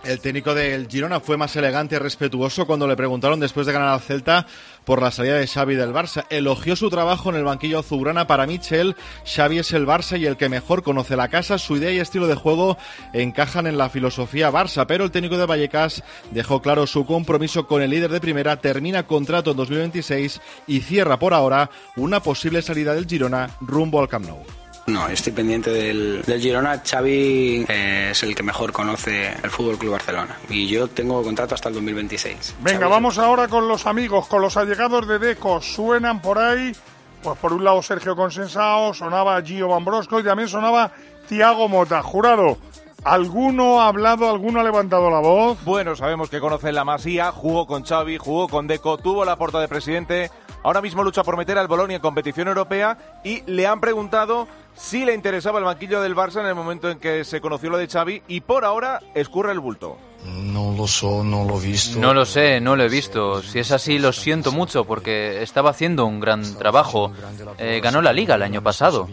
El 0.07 0.21
técnico 0.21 0.55
del 0.55 0.87
Girona 0.87 1.19
fue 1.19 1.37
más 1.37 1.57
elegante 1.57 1.97
y 1.97 1.99
respetuoso 1.99 2.65
cuando 2.65 2.87
le 2.87 2.95
preguntaron 2.95 3.41
después 3.41 3.67
de 3.67 3.73
ganar 3.73 3.89
al 3.89 4.01
Celta 4.01 4.47
por 4.85 5.03
la 5.03 5.11
salida 5.11 5.35
de 5.35 5.49
Xavi 5.49 5.75
del 5.75 5.93
Barça. 5.93 6.27
Elogió 6.31 6.77
su 6.77 6.89
trabajo 6.91 7.31
en 7.31 7.37
el 7.37 7.43
banquillo 7.43 7.81
azulgrana. 7.81 8.29
Para 8.29 8.47
Michel, 8.47 8.95
Xavi 9.25 9.59
es 9.59 9.73
el 9.73 9.85
Barça 9.85 10.17
y 10.17 10.27
el 10.27 10.37
que 10.37 10.49
mejor 10.49 10.85
conoce 10.85 11.17
la 11.17 11.27
casa. 11.27 11.59
Su 11.59 11.77
idea 11.77 11.91
y 11.91 11.99
estilo 11.99 12.29
de 12.29 12.37
juego 12.37 12.79
encajan 13.13 13.67
en 13.67 13.79
la 13.79 13.91
filosofía 13.91 14.53
Barça, 14.53 14.87
pero 14.87 15.03
el 15.03 15.11
técnico 15.11 15.39
de 15.39 15.47
Vallecas 15.47 16.05
dejó 16.31 16.63
claro 16.63 16.87
su 16.87 17.05
compromiso 17.05 17.67
con 17.67 17.83
el 17.83 17.91
líder 17.91 18.13
de 18.13 18.21
primera, 18.21 18.61
termina 18.61 19.09
contrato 19.09 19.51
en 19.51 19.57
2026 19.57 20.41
y 20.69 20.83
cierra 20.83 21.19
por 21.19 21.35
ahora 21.35 21.69
una 21.97 22.21
posible 22.21 22.63
salida 22.63 22.95
del 22.95 23.09
Girona 23.09 23.51
rumbo 23.61 24.01
al 24.01 24.09
Camp 24.09 24.27
Nou. 24.27 24.66
No, 24.87 25.09
estoy 25.09 25.33
pendiente 25.33 25.71
del, 25.71 26.23
del 26.23 26.41
Girona. 26.41 26.81
Xavi 26.85 27.67
eh, 27.69 28.09
es 28.13 28.23
el 28.23 28.37
que 28.37 28.43
mejor 28.45 28.73
conoce 28.73 29.33
el 29.43 29.51
Fútbol 29.51 29.79
Club 29.79 29.93
Barcelona 29.93 30.39
y 30.49 30.69
yo 30.69 30.87
tengo 30.87 31.23
contrato 31.25 31.57
hasta 31.57 31.69
el 31.69 31.75
2026. 31.75 32.57
Venga, 32.61 32.79
Xavi 32.79 32.91
vamos 32.91 33.19
ahora 33.19 33.49
con 33.49 33.67
los 33.67 33.87
amigos, 33.87 34.29
con 34.29 34.41
los 34.43 34.57
allegados 34.57 35.09
de 35.09 35.19
Deco. 35.19 35.61
Suenan 35.61 36.23
por 36.23 36.39
ahí, 36.39 36.73
pues 37.21 37.37
por 37.39 37.53
un 37.53 37.65
lado 37.65 37.83
Sergio 37.83 38.15
Consensao, 38.15 38.95
sonaba 38.95 39.43
Gio 39.43 39.69
Bambrosco 39.69 40.21
y 40.21 40.25
también 40.25 40.49
sonaba 40.49 40.93
Tiago 41.29 41.69
Mota. 41.69 42.01
Jurado, 42.05 42.57
¿alguno 43.03 43.81
ha 43.83 43.89
hablado, 43.89 44.31
alguno 44.31 44.61
ha 44.61 44.65
levantado 44.65 45.11
la 45.11 45.19
voz? 45.19 45.59
Bueno, 45.65 45.97
sabemos 45.97 46.31
que 46.31 46.39
conoce 46.39 46.71
la 46.71 46.85
Masía, 46.85 47.33
jugó 47.33 47.67
con 47.67 47.85
Xavi, 47.85 48.19
jugó 48.19 48.49
con 48.49 48.69
Deco, 48.69 48.99
tuvo 48.99 49.25
la 49.25 49.35
porta 49.35 49.59
de 49.59 49.67
presidente, 49.67 50.31
ahora 50.67 50.83
mismo 50.83 51.05
lucha 51.05 51.23
por 51.23 51.37
meter 51.37 51.57
al 51.59 51.69
Bolonia 51.69 51.95
en 51.97 52.03
competición 52.03 52.49
europea 52.49 52.99
y 53.23 53.41
le 53.47 53.69
han 53.69 53.81
preguntado 53.81 54.49
si 54.75 55.05
le 55.05 55.15
interesaba 55.15 55.61
el 55.61 55.65
banquillo 55.65 56.01
del 56.01 56.17
Barça 56.17 56.41
en 56.41 56.47
el 56.47 56.57
momento 56.57 56.91
en 56.91 56.99
que 56.99 57.25
se 57.25 57.41
conoció 57.41 57.71
lo 57.71 57.79
de 57.79 57.87
Xavi 57.87 58.23
y 58.27 58.41
por 58.41 58.65
ahora 58.65 59.01
escurre 59.15 59.53
el 59.53 59.61
bulto. 59.61 59.97
No 60.25 60.75
lo 60.77 60.89
sé, 60.89 61.07
no 61.07 61.45
lo 61.45 61.61
he 61.61 61.65
visto. 61.65 62.01
No 62.01 62.13
lo 62.13 62.27
sé, 62.27 62.61
no 62.61 62.75
lo 62.75 62.83
he 62.83 62.89
visto. 62.89 63.45
Si 63.45 63.61
es 63.61 63.71
así, 63.71 64.01
lo 64.01 64.13
siento 64.13 64.51
mucho 64.51 64.85
porque 64.85 65.41
estaba 65.41 65.71
haciendo 65.71 66.05
un 66.05 66.19
gran 66.19 66.43
trabajo. 66.57 67.13
Eh, 67.59 67.81
ganó 67.81 68.03
la 68.03 68.13
liga 68.13 68.35
el 68.35 68.43
año 68.43 68.61
pasado. 68.61 69.09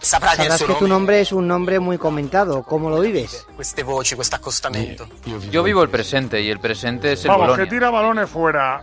Sabrás 0.00 0.38
que 0.62 0.74
tu 0.74 0.88
nombre 0.88 1.20
es 1.20 1.32
un 1.32 1.46
nombre 1.46 1.80
muy 1.80 1.98
comentado. 1.98 2.62
¿Cómo 2.62 2.88
lo 2.88 2.98
vives? 3.00 3.46
Yo 5.50 5.62
vivo 5.62 5.82
el 5.82 5.90
presente 5.90 6.40
y 6.40 6.48
el 6.48 6.60
presente 6.60 7.12
es 7.12 7.24
el 7.26 7.28
Vamos, 7.28 7.48
Bolonia. 7.48 7.64
que 7.66 7.70
tira 7.70 7.90
balones 7.90 8.30
fuera. 8.30 8.82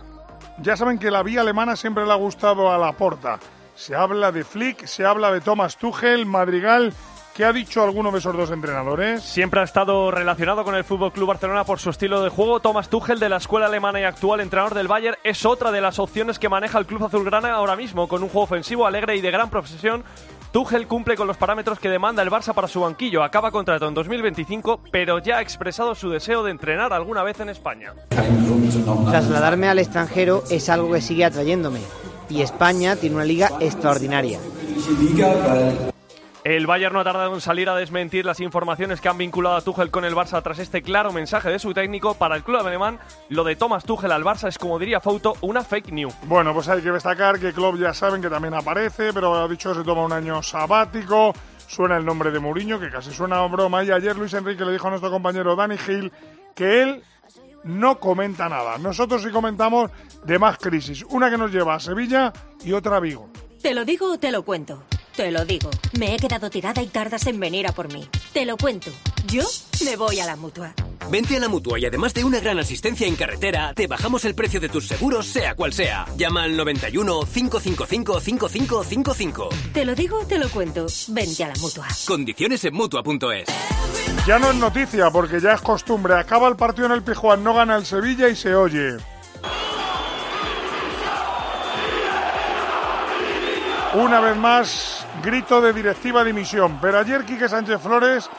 Ya 0.60 0.76
saben 0.76 0.98
que 0.98 1.10
la 1.10 1.22
vía 1.22 1.42
alemana 1.42 1.76
siempre 1.76 2.04
le 2.04 2.12
ha 2.12 2.16
gustado 2.16 2.72
a 2.72 2.78
la 2.78 2.92
porta. 2.92 3.38
Se 3.76 3.94
habla 3.94 4.32
de 4.32 4.42
Flick, 4.42 4.86
se 4.86 5.04
habla 5.04 5.30
de 5.30 5.40
Thomas 5.40 5.76
Tuchel, 5.76 6.26
Madrigal. 6.26 6.92
¿Qué 7.32 7.44
ha 7.44 7.52
dicho 7.52 7.84
alguno 7.84 8.10
de 8.10 8.18
esos 8.18 8.36
dos 8.36 8.50
entrenadores? 8.50 9.22
Siempre 9.22 9.60
ha 9.60 9.62
estado 9.62 10.10
relacionado 10.10 10.64
con 10.64 10.74
el 10.74 10.82
Fútbol 10.82 11.12
Club 11.12 11.28
Barcelona 11.28 11.62
por 11.62 11.78
su 11.78 11.90
estilo 11.90 12.20
de 12.20 12.30
juego. 12.30 12.58
Thomas 12.58 12.88
Tuchel, 12.88 13.20
de 13.20 13.28
la 13.28 13.36
escuela 13.36 13.66
alemana 13.66 14.00
y 14.00 14.02
actual 14.02 14.40
entrenador 14.40 14.74
del 14.74 14.88
Bayern, 14.88 15.16
es 15.22 15.46
otra 15.46 15.70
de 15.70 15.80
las 15.80 16.00
opciones 16.00 16.40
que 16.40 16.48
maneja 16.48 16.80
el 16.80 16.86
club 16.86 17.04
azulgrana 17.04 17.52
ahora 17.52 17.76
mismo, 17.76 18.08
con 18.08 18.24
un 18.24 18.28
juego 18.28 18.42
ofensivo 18.42 18.84
alegre 18.84 19.14
y 19.14 19.20
de 19.20 19.30
gran 19.30 19.50
profesión. 19.50 20.02
Tuchel 20.52 20.86
cumple 20.86 21.16
con 21.16 21.26
los 21.26 21.36
parámetros 21.36 21.78
que 21.78 21.90
demanda 21.90 22.22
el 22.22 22.30
Barça 22.30 22.54
para 22.54 22.68
su 22.68 22.80
banquillo. 22.80 23.22
Acaba 23.22 23.50
contrato 23.50 23.86
en 23.86 23.94
2025, 23.94 24.80
pero 24.90 25.18
ya 25.18 25.38
ha 25.38 25.42
expresado 25.42 25.94
su 25.94 26.10
deseo 26.10 26.42
de 26.42 26.50
entrenar 26.50 26.92
alguna 26.92 27.22
vez 27.22 27.38
en 27.40 27.50
España. 27.50 27.92
Trasladarme 29.10 29.68
al 29.68 29.78
extranjero 29.78 30.42
es 30.50 30.68
algo 30.70 30.92
que 30.92 31.02
sigue 31.02 31.24
atrayéndome. 31.24 31.80
Y 32.30 32.42
España 32.42 32.96
tiene 32.96 33.16
una 33.16 33.24
liga 33.24 33.50
extraordinaria. 33.60 34.38
El 36.48 36.66
Bayern 36.66 36.94
no 36.94 37.00
ha 37.00 37.04
tardado 37.04 37.34
en 37.34 37.42
salir 37.42 37.68
a 37.68 37.76
desmentir 37.76 38.24
las 38.24 38.40
informaciones 38.40 39.02
que 39.02 39.08
han 39.10 39.18
vinculado 39.18 39.56
a 39.56 39.60
Tuchel 39.60 39.90
con 39.90 40.06
el 40.06 40.14
Barça 40.14 40.42
tras 40.42 40.58
este 40.58 40.80
claro 40.80 41.12
mensaje 41.12 41.50
de 41.50 41.58
su 41.58 41.74
técnico. 41.74 42.14
Para 42.14 42.36
el 42.36 42.42
club 42.42 42.66
alemán, 42.66 42.98
lo 43.28 43.44
de 43.44 43.54
Thomas 43.54 43.84
Tuchel 43.84 44.10
al 44.10 44.24
Barça 44.24 44.48
es, 44.48 44.56
como 44.56 44.78
diría 44.78 44.98
Fouto, 44.98 45.34
una 45.42 45.62
fake 45.62 45.92
news. 45.92 46.14
Bueno, 46.22 46.54
pues 46.54 46.70
hay 46.70 46.80
que 46.80 46.90
destacar 46.90 47.38
que 47.38 47.52
Klopp 47.52 47.76
ya 47.76 47.92
saben 47.92 48.22
que 48.22 48.30
también 48.30 48.54
aparece, 48.54 49.12
pero 49.12 49.34
ha 49.34 49.46
dicho 49.46 49.72
que 49.72 49.80
se 49.80 49.84
toma 49.84 50.06
un 50.06 50.12
año 50.14 50.42
sabático. 50.42 51.34
Suena 51.66 51.98
el 51.98 52.06
nombre 52.06 52.30
de 52.30 52.38
Mourinho, 52.38 52.80
que 52.80 52.88
casi 52.88 53.12
suena 53.12 53.44
a 53.44 53.46
broma. 53.46 53.84
Y 53.84 53.90
ayer 53.90 54.16
Luis 54.16 54.32
Enrique 54.32 54.64
le 54.64 54.72
dijo 54.72 54.86
a 54.86 54.90
nuestro 54.90 55.10
compañero 55.10 55.54
Dani 55.54 55.76
Gil 55.76 56.10
que 56.54 56.82
él 56.82 57.02
no 57.64 58.00
comenta 58.00 58.48
nada. 58.48 58.78
Nosotros 58.78 59.22
sí 59.22 59.28
comentamos 59.28 59.90
de 60.24 60.38
más 60.38 60.56
crisis. 60.56 61.04
Una 61.10 61.30
que 61.30 61.36
nos 61.36 61.52
lleva 61.52 61.74
a 61.74 61.80
Sevilla 61.80 62.32
y 62.64 62.72
otra 62.72 62.96
a 62.96 63.00
Vigo. 63.00 63.28
¿Te 63.60 63.74
lo 63.74 63.84
digo 63.84 64.12
o 64.12 64.18
te 64.18 64.32
lo 64.32 64.44
cuento? 64.44 64.82
Te 65.18 65.32
lo 65.32 65.44
digo. 65.44 65.68
Me 65.98 66.14
he 66.14 66.16
quedado 66.16 66.48
tirada 66.48 66.80
y 66.80 66.86
tardas 66.86 67.26
en 67.26 67.40
venir 67.40 67.66
a 67.66 67.72
por 67.72 67.92
mí. 67.92 68.08
Te 68.32 68.46
lo 68.46 68.56
cuento. 68.56 68.92
Yo 69.26 69.42
me 69.84 69.96
voy 69.96 70.20
a 70.20 70.26
la 70.26 70.36
mutua. 70.36 70.72
Vente 71.10 71.36
a 71.36 71.40
la 71.40 71.48
mutua 71.48 71.76
y 71.80 71.86
además 71.86 72.14
de 72.14 72.22
una 72.22 72.38
gran 72.38 72.60
asistencia 72.60 73.04
en 73.04 73.16
carretera, 73.16 73.74
te 73.74 73.88
bajamos 73.88 74.24
el 74.24 74.36
precio 74.36 74.60
de 74.60 74.68
tus 74.68 74.86
seguros, 74.86 75.26
sea 75.26 75.56
cual 75.56 75.72
sea. 75.72 76.06
Llama 76.16 76.44
al 76.44 76.56
91 76.56 77.22
555 77.34 78.20
5555. 78.20 79.48
Te 79.72 79.84
lo 79.84 79.96
digo 79.96 80.20
o 80.20 80.24
te 80.24 80.38
lo 80.38 80.48
cuento. 80.50 80.86
Vente 81.08 81.42
a 81.42 81.48
la 81.48 81.54
mutua. 81.56 81.88
Condiciones 82.06 82.64
en 82.64 82.74
mutua.es. 82.74 83.48
Ya 84.24 84.38
no 84.38 84.52
es 84.52 84.56
noticia, 84.56 85.10
porque 85.10 85.40
ya 85.40 85.54
es 85.54 85.60
costumbre. 85.62 86.14
Acaba 86.14 86.46
el 86.48 86.54
partido 86.54 86.86
en 86.86 86.92
el 86.92 87.02
Pijuán, 87.02 87.42
no 87.42 87.54
gana 87.54 87.74
el 87.74 87.86
Sevilla 87.86 88.28
y 88.28 88.36
se 88.36 88.54
oye. 88.54 88.98
Una 93.98 94.20
vez 94.20 94.36
más, 94.36 95.04
grito 95.24 95.60
de 95.60 95.72
directiva 95.72 96.22
dimisión. 96.22 96.78
Pero 96.80 97.00
ayer 97.00 97.24
Quique 97.24 97.48
Sánchez 97.48 97.80
Flores, 97.80 98.30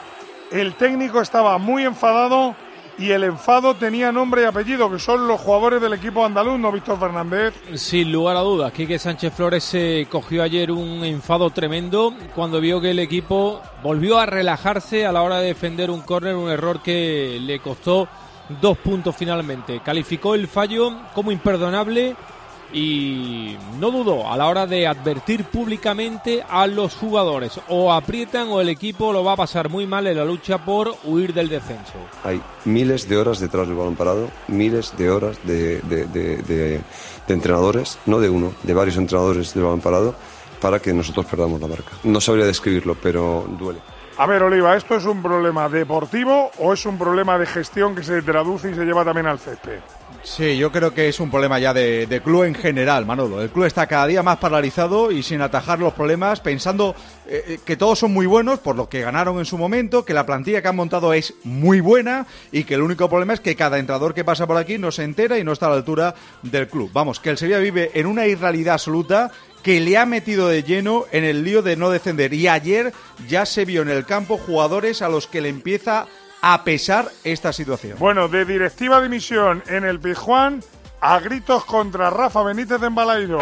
el 0.52 0.76
técnico 0.76 1.20
estaba 1.20 1.58
muy 1.58 1.84
enfadado 1.84 2.56
y 2.98 3.12
el 3.12 3.26
enfado 3.26 3.76
tenía 3.76 4.10
nombre 4.10 4.44
y 4.44 4.46
apellido, 4.46 4.90
que 4.90 5.00
son 5.00 5.28
los 5.28 5.42
jugadores 5.42 5.82
del 5.82 5.92
equipo 5.92 6.24
andaluz, 6.24 6.58
no 6.58 6.72
Víctor 6.72 6.98
Fernández. 6.98 7.54
Sin 7.76 8.10
lugar 8.10 8.38
a 8.38 8.40
dudas, 8.40 8.72
Quique 8.72 8.98
Sánchez 8.98 9.34
Flores 9.34 9.66
se 9.66 10.08
cogió 10.10 10.44
ayer 10.44 10.72
un 10.72 11.04
enfado 11.04 11.50
tremendo 11.50 12.14
cuando 12.34 12.62
vio 12.62 12.80
que 12.80 12.92
el 12.92 13.00
equipo 13.00 13.62
volvió 13.84 14.18
a 14.18 14.26
relajarse 14.26 15.06
a 15.06 15.12
la 15.12 15.24
hora 15.24 15.40
de 15.40 15.48
defender 15.48 15.92
un 15.92 16.04
córner, 16.04 16.38
un 16.38 16.50
error 16.50 16.82
que 16.82 17.38
le 17.42 17.60
costó 17.60 18.08
dos 18.62 18.78
puntos 18.78 19.14
finalmente. 19.14 19.82
Calificó 19.84 20.36
el 20.36 20.48
fallo 20.48 20.94
como 21.14 21.34
imperdonable 21.34 22.16
y 22.74 23.58
no 23.80 23.92
dudó 23.92 24.32
a 24.32 24.38
la 24.38 24.48
hora 24.48 24.68
de 24.68 24.88
advertir 24.88 25.46
públicamente 25.46 26.44
a 26.48 26.68
los 26.68 26.96
jugadores. 26.96 27.60
O 27.68 27.92
aprietan 27.92 28.48
o 28.50 28.62
el 28.62 28.70
equipo 28.70 29.12
lo 29.12 29.24
va 29.24 29.34
a 29.34 29.38
pasar 29.38 29.70
muy 29.70 29.88
mal 29.88 30.06
en 30.08 30.18
la 30.18 30.26
lucha 30.26 30.58
por 30.64 30.94
huir 31.04 31.34
del 31.34 31.50
descenso. 31.50 31.94
Hay 32.24 32.42
miles 32.66 33.08
de 33.10 33.18
horas 33.18 33.40
detrás 33.40 33.68
del 33.68 33.76
balón 33.78 33.96
parado, 33.96 34.30
miles 34.48 34.96
de 34.98 35.10
horas 35.10 35.38
de, 35.44 35.82
de- 35.82 36.06
de- 36.06 36.38
de- 36.38 36.82
de 37.28 37.34
entrenadores, 37.34 37.98
no 38.06 38.20
de 38.20 38.30
uno, 38.30 38.54
de 38.64 38.74
varios 38.74 38.98
entrenadores 38.98 39.54
del 39.54 39.64
balón 39.64 39.82
parado, 39.82 40.16
para 40.62 40.80
que 40.80 40.94
nosotros 40.94 41.26
perdamos 41.26 41.62
la 41.62 41.68
marca. 41.68 41.92
No 42.04 42.20
sabría 42.20 42.46
describirlo, 42.46 42.96
pero 43.02 43.46
duele. 43.58 43.80
A 44.18 44.26
ver, 44.26 44.44
Oliva, 44.44 44.76
¿esto 44.76 44.96
es 44.96 45.06
un 45.06 45.22
problema 45.22 45.70
deportivo 45.70 46.52
o 46.60 46.74
es 46.74 46.86
un 46.86 46.98
problema 46.98 47.38
de 47.38 47.46
gestión 47.46 47.96
que 47.96 48.04
se 48.04 48.22
traduce 48.22 48.70
y 48.70 48.74
se 48.76 48.84
lleva 48.84 49.06
también 49.06 49.28
al 49.28 49.40
césped? 49.40 49.80
Sí, 50.22 50.58
yo 50.58 50.72
creo 50.72 50.94
que 50.94 51.08
es 51.08 51.20
un 51.20 51.32
problema 51.32 51.60
ya 51.60 51.74
de, 51.74 52.06
de 52.06 52.22
club 52.22 52.44
en 52.44 52.54
general, 52.54 53.06
Manolo. 53.06 53.42
El 53.42 53.50
club 53.50 53.66
está 53.66 53.88
cada 53.88 54.06
día 54.06 54.22
más 54.22 54.38
paralizado 54.38 55.12
y 55.12 55.24
sin 55.24 55.42
atajar 55.42 55.80
los 55.80 55.94
problemas, 55.94 56.42
pensando 56.42 56.94
eh, 57.28 57.44
eh, 57.48 57.60
que 57.64 57.78
todos 57.78 58.00
son 58.00 58.14
muy 58.14 58.26
buenos 58.26 58.60
por 58.60 58.76
lo 58.76 58.90
que 58.90 59.02
ganaron 59.02 59.40
en 59.40 59.46
su 59.46 59.58
momento, 59.58 60.04
que 60.04 60.14
la 60.14 60.26
plantilla 60.26 60.62
que 60.62 60.68
han 60.68 60.76
montado 60.76 61.14
es 61.14 61.34
muy 61.44 61.80
buena 61.80 62.28
y 62.52 62.66
que 62.66 62.76
el 62.76 62.82
único 62.82 63.08
problema 63.08 63.34
es 63.34 63.40
que 63.40 63.56
cada 63.56 63.80
entrenador 63.80 64.14
que 64.14 64.26
pasa 64.26 64.46
por 64.46 64.58
aquí 64.58 64.78
no 64.78 64.92
se 64.92 65.04
entera 65.04 65.40
y 65.40 65.44
no 65.44 65.54
está 65.54 65.68
a 65.68 65.70
la 65.70 65.76
altura 65.76 66.14
del 66.44 66.68
club. 66.68 66.92
Vamos, 66.92 67.20
que 67.20 67.30
el 67.30 67.38
Sevilla 67.38 67.60
vive 67.60 67.92
en 67.94 68.06
una 68.06 68.28
irrealidad 68.28 68.74
absoluta 68.74 69.32
que 69.64 69.80
le 69.80 69.98
ha 69.98 70.06
metido 70.06 70.48
de 70.48 70.64
lleno 70.64 71.06
en 71.12 71.24
el 71.24 71.44
lío 71.44 71.62
de 71.62 71.76
no 71.76 71.90
descender. 71.90 72.34
Y 72.34 72.48
ayer 72.48 72.94
ya 73.28 73.46
se 73.46 73.66
vio 73.66 73.82
en 73.82 73.90
el 73.90 74.06
campo 74.06 74.38
jugadores 74.38 75.02
a 75.02 75.10
los 75.10 75.28
que 75.28 75.42
le 75.42 75.50
empieza 75.50 76.08
a 76.42 76.64
pesar 76.64 77.10
esta 77.24 77.54
situación. 77.54 77.98
Bueno, 78.00 78.28
de 78.28 78.46
directiva 78.46 79.02
dimisión 79.02 79.64
en 79.68 79.84
el 79.84 80.00
Pijuán 80.00 80.64
a 81.02 81.20
gritos 81.20 81.66
contra 81.66 82.10
Rafa 82.10 82.44
Benítez 82.44 82.82
en 82.82 82.96
Balaído. 82.96 83.40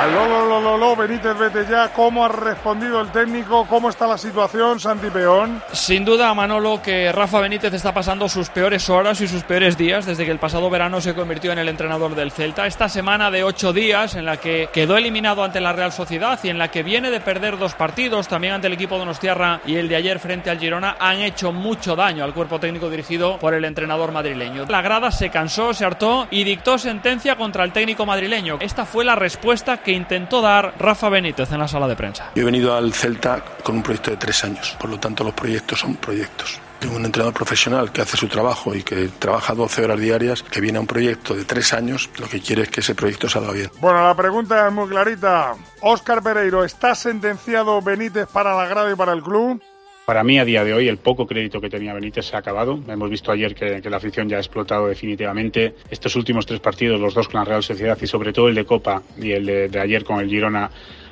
Aló, 0.00 0.26
lo, 0.26 0.46
lo, 0.46 0.60
lo, 0.62 0.78
lo, 0.78 0.96
Benítez, 0.96 1.36
vete 1.36 1.66
ya. 1.70 1.92
¿Cómo 1.92 2.24
ha 2.24 2.28
respondido 2.28 3.02
el 3.02 3.12
técnico? 3.12 3.66
¿Cómo 3.68 3.90
está 3.90 4.06
la 4.06 4.16
situación, 4.16 4.80
Santi 4.80 5.10
Peón? 5.10 5.62
Sin 5.72 6.06
duda, 6.06 6.32
Manolo, 6.32 6.80
que 6.80 7.12
Rafa 7.12 7.38
Benítez 7.38 7.74
está 7.74 7.92
pasando 7.92 8.26
sus 8.26 8.48
peores 8.48 8.88
horas 8.88 9.20
y 9.20 9.28
sus 9.28 9.42
peores 9.42 9.76
días 9.76 10.06
desde 10.06 10.24
que 10.24 10.30
el 10.30 10.38
pasado 10.38 10.70
verano 10.70 11.02
se 11.02 11.14
convirtió 11.14 11.52
en 11.52 11.58
el 11.58 11.68
entrenador 11.68 12.14
del 12.14 12.30
Celta. 12.30 12.66
Esta 12.66 12.88
semana 12.88 13.30
de 13.30 13.44
ocho 13.44 13.74
días 13.74 14.14
en 14.14 14.24
la 14.24 14.38
que 14.38 14.70
quedó 14.72 14.96
eliminado 14.96 15.44
ante 15.44 15.60
la 15.60 15.74
Real 15.74 15.92
Sociedad 15.92 16.40
y 16.42 16.48
en 16.48 16.56
la 16.56 16.68
que 16.70 16.82
viene 16.82 17.10
de 17.10 17.20
perder 17.20 17.58
dos 17.58 17.74
partidos, 17.74 18.26
también 18.26 18.54
ante 18.54 18.68
el 18.68 18.72
equipo 18.72 18.94
de 18.94 19.00
Donostiarra 19.00 19.60
y 19.66 19.76
el 19.76 19.86
de 19.90 19.96
ayer 19.96 20.18
frente 20.18 20.48
al 20.48 20.58
Girona, 20.58 20.96
han 20.98 21.18
hecho 21.18 21.52
mucho 21.52 21.94
daño 21.94 22.24
al 22.24 22.32
cuerpo 22.32 22.58
técnico 22.58 22.88
dirigido 22.88 23.38
por 23.38 23.52
el 23.52 23.66
entrenador 23.66 24.12
madrileño. 24.12 24.64
La 24.66 24.80
grada 24.80 25.10
se 25.10 25.28
cansó, 25.28 25.74
se 25.74 25.84
hartó 25.84 26.26
y 26.30 26.44
dictó 26.44 26.78
sentencia 26.78 27.36
contra 27.36 27.64
el 27.64 27.72
técnico 27.72 28.06
madrileño. 28.06 28.56
Esta 28.60 28.86
fue 28.86 29.04
la 29.04 29.14
respuesta 29.14 29.76
que 29.76 29.89
que 29.90 29.96
intentó 29.96 30.40
dar 30.40 30.74
Rafa 30.78 31.08
Benítez 31.08 31.50
en 31.50 31.58
la 31.58 31.66
sala 31.66 31.88
de 31.88 31.96
prensa. 31.96 32.30
Yo 32.36 32.42
he 32.42 32.44
venido 32.44 32.76
al 32.76 32.92
Celta 32.92 33.44
con 33.64 33.74
un 33.74 33.82
proyecto 33.82 34.12
de 34.12 34.18
tres 34.18 34.44
años, 34.44 34.76
por 34.78 34.88
lo 34.88 35.00
tanto 35.00 35.24
los 35.24 35.34
proyectos 35.34 35.80
son 35.80 35.96
proyectos. 35.96 36.60
Tengo 36.78 36.94
un 36.94 37.04
entrenador 37.04 37.34
profesional 37.34 37.90
que 37.90 38.00
hace 38.00 38.16
su 38.16 38.28
trabajo 38.28 38.72
y 38.72 38.84
que 38.84 39.08
trabaja 39.18 39.52
12 39.52 39.84
horas 39.84 39.98
diarias, 39.98 40.44
que 40.44 40.60
viene 40.60 40.78
a 40.78 40.82
un 40.82 40.86
proyecto 40.86 41.34
de 41.34 41.44
tres 41.44 41.72
años, 41.72 42.08
lo 42.18 42.28
que 42.28 42.40
quiere 42.40 42.62
es 42.62 42.70
que 42.70 42.80
ese 42.80 42.94
proyecto 42.94 43.28
salga 43.28 43.52
bien. 43.52 43.68
Bueno, 43.80 44.06
la 44.06 44.14
pregunta 44.14 44.68
es 44.68 44.72
muy 44.72 44.88
clarita. 44.88 45.54
Óscar 45.80 46.22
Pereiro, 46.22 46.64
¿está 46.64 46.94
sentenciado 46.94 47.82
Benítez 47.82 48.28
para 48.28 48.54
la 48.54 48.66
grada 48.66 48.92
y 48.92 48.94
para 48.94 49.12
el 49.12 49.22
club? 49.22 49.60
Para 50.10 50.24
mí, 50.24 50.40
a 50.40 50.44
día 50.44 50.64
de 50.64 50.74
hoy, 50.74 50.88
el 50.88 50.98
poco 50.98 51.24
crédito 51.24 51.60
que 51.60 51.70
tenía 51.70 51.94
Benítez 51.94 52.26
se 52.26 52.34
ha 52.34 52.40
acabado. 52.40 52.80
Hemos 52.88 53.08
visto 53.08 53.30
ayer 53.30 53.54
que, 53.54 53.80
que, 53.80 53.88
la 53.88 53.98
afición 53.98 54.28
ya 54.28 54.38
ha 54.38 54.40
explotado 54.40 54.88
definitivamente. 54.88 55.76
Estos 55.88 56.16
últimos 56.16 56.46
tres 56.46 56.58
partidos, 56.58 57.00
los 57.00 57.14
dos 57.14 57.28
con 57.28 57.38
la 57.38 57.44
Real 57.44 57.62
Sociedad 57.62 57.96
y 58.02 58.08
sobre 58.08 58.32
todo 58.32 58.48
el 58.48 58.56
de 58.56 58.64
Copa 58.64 59.04
y 59.16 59.30
el 59.30 59.46
de, 59.46 59.78
ayer 59.78 60.02
con 60.02 60.18
el 60.18 60.28
Girona, 60.28 60.68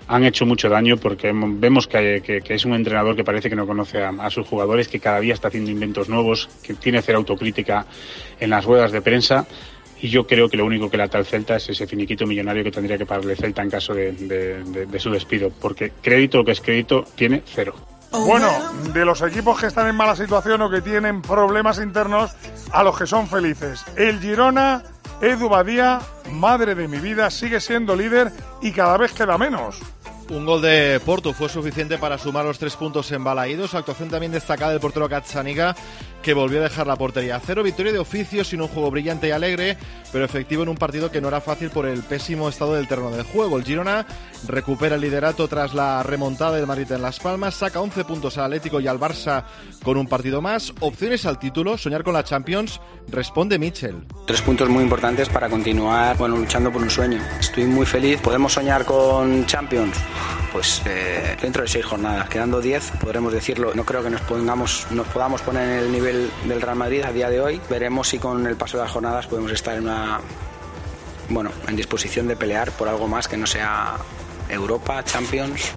han 0.08 0.24
hecho 0.24 0.46
mucho 0.46 0.68
daño 0.68 0.96
porque 0.96 1.30
vemos 1.32 1.86
que, 1.86 2.20
que, 2.26 2.40
que, 2.40 2.54
es 2.54 2.64
un 2.64 2.74
entrenador 2.74 3.14
que 3.14 3.22
parece 3.22 3.48
que 3.48 3.54
no 3.54 3.68
conoce 3.68 4.02
a, 4.02 4.30
sus 4.30 4.48
jugadores, 4.48 4.88
que 4.88 4.98
cada 4.98 5.20
día 5.20 5.34
está 5.34 5.46
haciendo 5.46 5.70
inventos 5.70 6.08
nuevos, 6.08 6.48
que 6.64 6.74
tiene 6.74 7.00
cero 7.00 7.18
autocrítica 7.18 7.86
en 8.40 8.50
las 8.50 8.64
ruedas 8.64 8.90
de 8.90 9.00
prensa. 9.00 9.46
Y 10.02 10.08
yo 10.08 10.26
creo 10.26 10.48
que 10.48 10.56
lo 10.56 10.64
único 10.64 10.90
que 10.90 10.96
le 10.96 11.04
ata 11.04 11.18
al 11.18 11.24
Celta 11.24 11.54
es 11.54 11.68
ese 11.68 11.86
finiquito 11.86 12.26
millonario 12.26 12.64
que 12.64 12.72
tendría 12.72 12.98
que 12.98 13.06
pagarle 13.06 13.36
Celta 13.36 13.62
en 13.62 13.70
caso 13.70 13.94
de, 13.94 14.10
de 14.10 14.98
su 14.98 15.12
despido, 15.12 15.52
porque 15.60 15.92
crédito, 16.02 16.38
lo 16.38 16.44
que 16.44 16.50
es 16.50 16.60
crédito, 16.60 17.04
tiene 17.14 17.42
cero. 17.46 17.76
Bueno, 18.12 18.48
de 18.92 19.04
los 19.04 19.20
equipos 19.22 19.60
que 19.60 19.66
están 19.66 19.86
en 19.88 19.94
mala 19.94 20.16
situación 20.16 20.62
o 20.62 20.70
que 20.70 20.80
tienen 20.80 21.22
problemas 21.22 21.78
internos 21.78 22.32
a 22.72 22.82
los 22.82 22.98
que 22.98 23.06
son 23.06 23.28
felices. 23.28 23.84
El 23.96 24.20
Girona, 24.20 24.82
Edu 25.20 25.48
Badía, 25.48 26.00
madre 26.32 26.74
de 26.74 26.88
mi 26.88 26.98
vida, 26.98 27.30
sigue 27.30 27.60
siendo 27.60 27.94
líder 27.94 28.32
y 28.62 28.72
cada 28.72 28.96
vez 28.96 29.12
queda 29.12 29.36
menos. 29.36 29.80
Un 30.30 30.44
gol 30.44 30.60
de 30.60 31.00
Porto 31.06 31.32
fue 31.32 31.48
suficiente 31.48 31.96
para 31.96 32.18
sumar 32.18 32.44
los 32.44 32.58
tres 32.58 32.76
puntos 32.76 33.10
en 33.12 33.24
Balaídos. 33.24 33.74
Actuación 33.74 34.10
también 34.10 34.30
destacada 34.30 34.72
del 34.72 34.80
portero 34.80 35.08
Katzaniga, 35.08 35.74
que 36.22 36.34
volvió 36.34 36.60
a 36.60 36.64
dejar 36.64 36.87
la 36.87 36.96
portería 36.96 37.40
cero. 37.44 37.62
Victoria 37.62 37.92
de 37.92 37.98
oficio, 37.98 38.44
sin 38.44 38.60
un 38.60 38.68
juego 38.68 38.90
brillante 38.90 39.28
y 39.28 39.30
alegre, 39.30 39.76
pero 40.12 40.25
efectivo 40.25 40.62
en 40.62 40.68
un 40.68 40.76
partido 40.76 41.10
que 41.10 41.20
no 41.20 41.28
era 41.28 41.40
fácil 41.40 41.70
por 41.70 41.87
el 41.87 42.02
pésimo 42.02 42.48
estado 42.48 42.75
del 42.75 42.88
terreno 42.88 43.10
de 43.10 43.22
juego. 43.22 43.56
El 43.56 43.64
Girona 43.64 44.06
recupera 44.46 44.96
el 44.96 45.00
liderato 45.00 45.48
tras 45.48 45.75
la 45.75 46.02
remontada 46.02 46.56
del 46.56 46.66
Madrid 46.66 46.90
en 46.92 47.02
Las 47.02 47.20
Palmas, 47.20 47.54
saca 47.54 47.80
11 47.80 48.04
puntos 48.04 48.38
al 48.38 48.44
Atlético 48.44 48.80
y 48.80 48.87
al 48.87 48.98
Barça 48.98 49.44
con 49.82 49.96
un 49.96 50.06
partido 50.06 50.40
más. 50.40 50.72
Opciones 50.80 51.26
al 51.26 51.38
título, 51.38 51.78
soñar 51.78 52.02
con 52.02 52.14
la 52.14 52.25
Champions, 52.25 52.80
responde 53.08 53.58
Mitchell. 53.58 54.06
Tres 54.26 54.42
puntos 54.42 54.68
muy 54.68 54.82
importantes 54.82 55.28
para 55.28 55.48
continuar 55.48 56.16
bueno, 56.16 56.37
luchando 56.37 56.70
por 56.72 56.82
un 56.82 56.90
sueño. 56.90 57.20
Estoy 57.38 57.64
muy 57.64 57.87
feliz. 57.87 58.20
¿Podemos 58.20 58.52
soñar 58.52 58.84
con 58.84 59.46
Champions? 59.46 59.96
Pues 60.52 60.82
eh, 60.86 61.36
dentro 61.40 61.62
de 61.62 61.68
seis 61.68 61.84
jornadas, 61.84 62.28
quedando 62.28 62.60
diez, 62.60 62.90
podremos 63.00 63.32
decirlo. 63.32 63.74
No 63.74 63.84
creo 63.84 64.02
que 64.02 64.10
nos, 64.10 64.20
pongamos, 64.22 64.86
nos 64.90 65.06
podamos 65.08 65.42
poner 65.42 65.64
en 65.64 65.78
el 65.78 65.92
nivel 65.92 66.30
del 66.46 66.60
Real 66.60 66.76
Madrid 66.76 67.02
a 67.04 67.12
día 67.12 67.28
de 67.28 67.40
hoy. 67.40 67.60
Veremos 67.68 68.08
si 68.08 68.18
con 68.18 68.46
el 68.46 68.56
paso 68.56 68.78
de 68.78 68.84
las 68.84 68.92
jornadas 68.92 69.26
podemos 69.26 69.52
estar 69.52 69.76
en 69.76 69.84
una 69.84 70.20
bueno, 71.30 71.50
en 71.66 71.76
disposición 71.76 72.26
de 72.26 72.36
pelear 72.36 72.70
por 72.72 72.88
algo 72.88 73.06
más 73.06 73.28
que 73.28 73.36
no 73.36 73.46
sea 73.46 73.96
Europa, 74.48 75.04
Champions. 75.04 75.74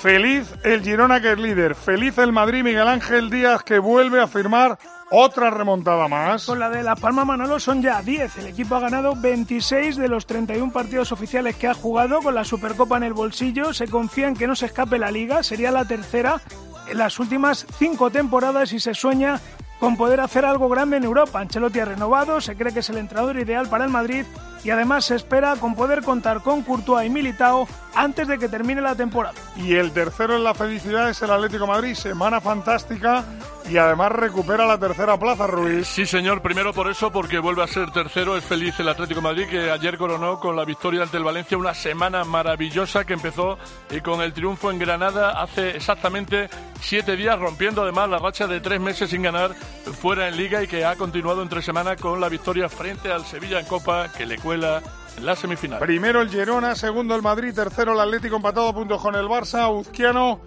Feliz 0.00 0.52
el 0.62 0.82
Girona 0.82 1.20
que 1.20 1.32
es 1.32 1.38
líder, 1.38 1.74
feliz 1.74 2.18
el 2.18 2.30
Madrid 2.30 2.62
Miguel 2.62 2.86
Ángel 2.86 3.30
Díaz 3.30 3.62
que 3.62 3.78
vuelve 3.78 4.20
a 4.20 4.28
firmar 4.28 4.78
otra 5.10 5.50
remontada 5.50 6.08
más. 6.08 6.46
Con 6.46 6.58
la 6.58 6.70
de 6.70 6.82
La 6.82 6.96
Palma 6.96 7.24
Manolo 7.24 7.60
son 7.60 7.82
ya 7.82 8.02
10. 8.02 8.38
El 8.38 8.46
equipo 8.46 8.74
ha 8.74 8.80
ganado 8.80 9.14
26 9.16 9.96
de 9.96 10.08
los 10.08 10.26
31 10.26 10.72
partidos 10.72 11.12
oficiales 11.12 11.56
que 11.56 11.68
ha 11.68 11.74
jugado 11.74 12.20
con 12.20 12.34
la 12.34 12.44
Supercopa 12.44 12.96
en 12.96 13.04
el 13.04 13.12
bolsillo. 13.12 13.72
Se 13.72 13.88
confía 13.88 14.28
en 14.28 14.34
que 14.34 14.46
no 14.46 14.56
se 14.56 14.66
escape 14.66 14.98
la 14.98 15.10
liga. 15.10 15.42
Sería 15.42 15.70
la 15.70 15.84
tercera 15.84 16.40
en 16.88 16.98
las 16.98 17.18
últimas 17.18 17.66
cinco 17.78 18.10
temporadas 18.10 18.72
y 18.72 18.80
se 18.80 18.94
sueña 18.94 19.40
con 19.78 19.96
poder 19.96 20.20
hacer 20.20 20.44
algo 20.44 20.68
grande 20.68 20.96
en 20.96 21.04
Europa. 21.04 21.40
Ancelotti 21.40 21.80
ha 21.80 21.84
renovado, 21.84 22.40
se 22.40 22.56
cree 22.56 22.72
que 22.72 22.80
es 22.80 22.90
el 22.90 22.98
entrenador 22.98 23.38
ideal 23.38 23.68
para 23.68 23.84
el 23.84 23.90
Madrid 23.90 24.24
y 24.64 24.70
además 24.70 25.04
se 25.04 25.16
espera 25.16 25.56
con 25.56 25.74
poder 25.74 26.02
contar 26.02 26.42
con 26.42 26.62
Courtois 26.62 27.06
y 27.06 27.10
Militao 27.10 27.68
antes 27.96 28.28
de 28.28 28.38
que 28.38 28.48
termine 28.48 28.80
la 28.80 28.94
temporada. 28.94 29.34
Y 29.56 29.74
el 29.74 29.90
tercero 29.92 30.36
en 30.36 30.44
la 30.44 30.54
felicidad 30.54 31.08
es 31.08 31.20
el 31.22 31.30
Atlético 31.30 31.66
Madrid, 31.66 31.94
semana 31.94 32.40
fantástica 32.40 33.24
y 33.68 33.78
además 33.78 34.12
recupera 34.12 34.64
la 34.66 34.78
tercera 34.78 35.18
plaza, 35.18 35.46
Ruiz. 35.46 35.88
Sí, 35.88 36.06
señor, 36.06 36.42
primero 36.42 36.72
por 36.72 36.88
eso, 36.88 37.10
porque 37.10 37.38
vuelve 37.38 37.64
a 37.64 37.66
ser 37.66 37.90
tercero, 37.90 38.36
es 38.36 38.44
feliz 38.44 38.78
el 38.78 38.88
Atlético 38.88 39.22
Madrid 39.22 39.48
que 39.48 39.70
ayer 39.70 39.96
coronó 39.96 40.38
con 40.38 40.54
la 40.54 40.64
victoria 40.64 41.02
ante 41.02 41.16
el 41.16 41.24
Valencia 41.24 41.58
una 41.58 41.74
semana 41.74 42.24
maravillosa 42.24 43.04
que 43.04 43.14
empezó 43.14 43.58
y 43.90 44.00
con 44.00 44.20
el 44.20 44.32
triunfo 44.32 44.70
en 44.70 44.78
Granada 44.78 45.42
hace 45.42 45.70
exactamente 45.70 46.48
siete 46.80 47.16
días, 47.16 47.38
rompiendo 47.38 47.82
además 47.82 48.08
la 48.10 48.18
racha 48.18 48.46
de 48.46 48.60
tres 48.60 48.80
meses 48.80 49.10
sin 49.10 49.22
ganar 49.22 49.54
fuera 50.00 50.28
en 50.28 50.36
Liga 50.36 50.62
y 50.62 50.68
que 50.68 50.84
ha 50.84 50.96
continuado 50.96 51.42
entre 51.42 51.62
semana 51.62 51.96
con 51.96 52.20
la 52.20 52.28
victoria 52.28 52.68
frente 52.68 53.10
al 53.10 53.24
Sevilla 53.24 53.58
en 53.58 53.66
Copa 53.66 54.12
que 54.12 54.26
le 54.26 54.38
cuela 54.38 54.82
en 55.16 55.26
la 55.26 55.36
semifinal. 55.36 55.78
Primero 55.80 56.20
el 56.20 56.30
Girona, 56.30 56.74
segundo 56.74 57.14
el 57.14 57.22
Madrid, 57.22 57.54
tercero 57.54 57.92
el 57.92 58.00
Atlético 58.00 58.36
empatado 58.36 58.68
a 58.68 58.74
puntos 58.74 59.00
con 59.00 59.14
el 59.14 59.26
Barça, 59.26 59.70
Uzquiano. 59.70 60.40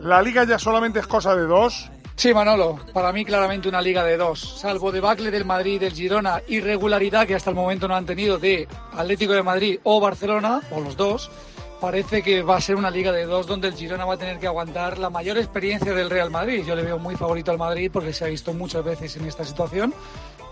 La 0.00 0.20
liga 0.22 0.44
ya 0.44 0.58
solamente 0.58 0.98
es 0.98 1.06
cosa 1.06 1.34
de 1.34 1.44
dos. 1.44 1.90
Sí, 2.16 2.32
Manolo, 2.32 2.78
para 2.94 3.12
mí 3.12 3.24
claramente 3.24 3.68
una 3.68 3.82
liga 3.82 4.02
de 4.02 4.16
dos. 4.16 4.58
Salvo 4.58 4.90
debacle 4.90 5.30
del 5.30 5.44
Madrid 5.44 5.74
y 5.74 5.78
del 5.78 5.92
Girona, 5.92 6.40
irregularidad 6.48 7.26
que 7.26 7.34
hasta 7.34 7.50
el 7.50 7.56
momento 7.56 7.86
no 7.88 7.94
han 7.94 8.06
tenido 8.06 8.38
de 8.38 8.66
Atlético 8.92 9.34
de 9.34 9.42
Madrid 9.42 9.78
o 9.82 10.00
Barcelona, 10.00 10.62
o 10.70 10.80
los 10.80 10.96
dos, 10.96 11.30
parece 11.78 12.22
que 12.22 12.42
va 12.42 12.56
a 12.56 12.60
ser 12.60 12.76
una 12.76 12.90
liga 12.90 13.12
de 13.12 13.26
dos 13.26 13.46
donde 13.46 13.68
el 13.68 13.74
Girona 13.74 14.06
va 14.06 14.14
a 14.14 14.16
tener 14.16 14.38
que 14.38 14.46
aguantar 14.46 14.98
la 14.98 15.10
mayor 15.10 15.36
experiencia 15.36 15.92
del 15.92 16.08
Real 16.08 16.30
Madrid. 16.30 16.64
Yo 16.66 16.74
le 16.74 16.82
veo 16.82 16.98
muy 16.98 17.16
favorito 17.16 17.50
al 17.50 17.58
Madrid 17.58 17.90
porque 17.92 18.14
se 18.14 18.24
ha 18.24 18.28
visto 18.28 18.54
muchas 18.54 18.82
veces 18.82 19.14
en 19.16 19.26
esta 19.26 19.44
situación. 19.44 19.92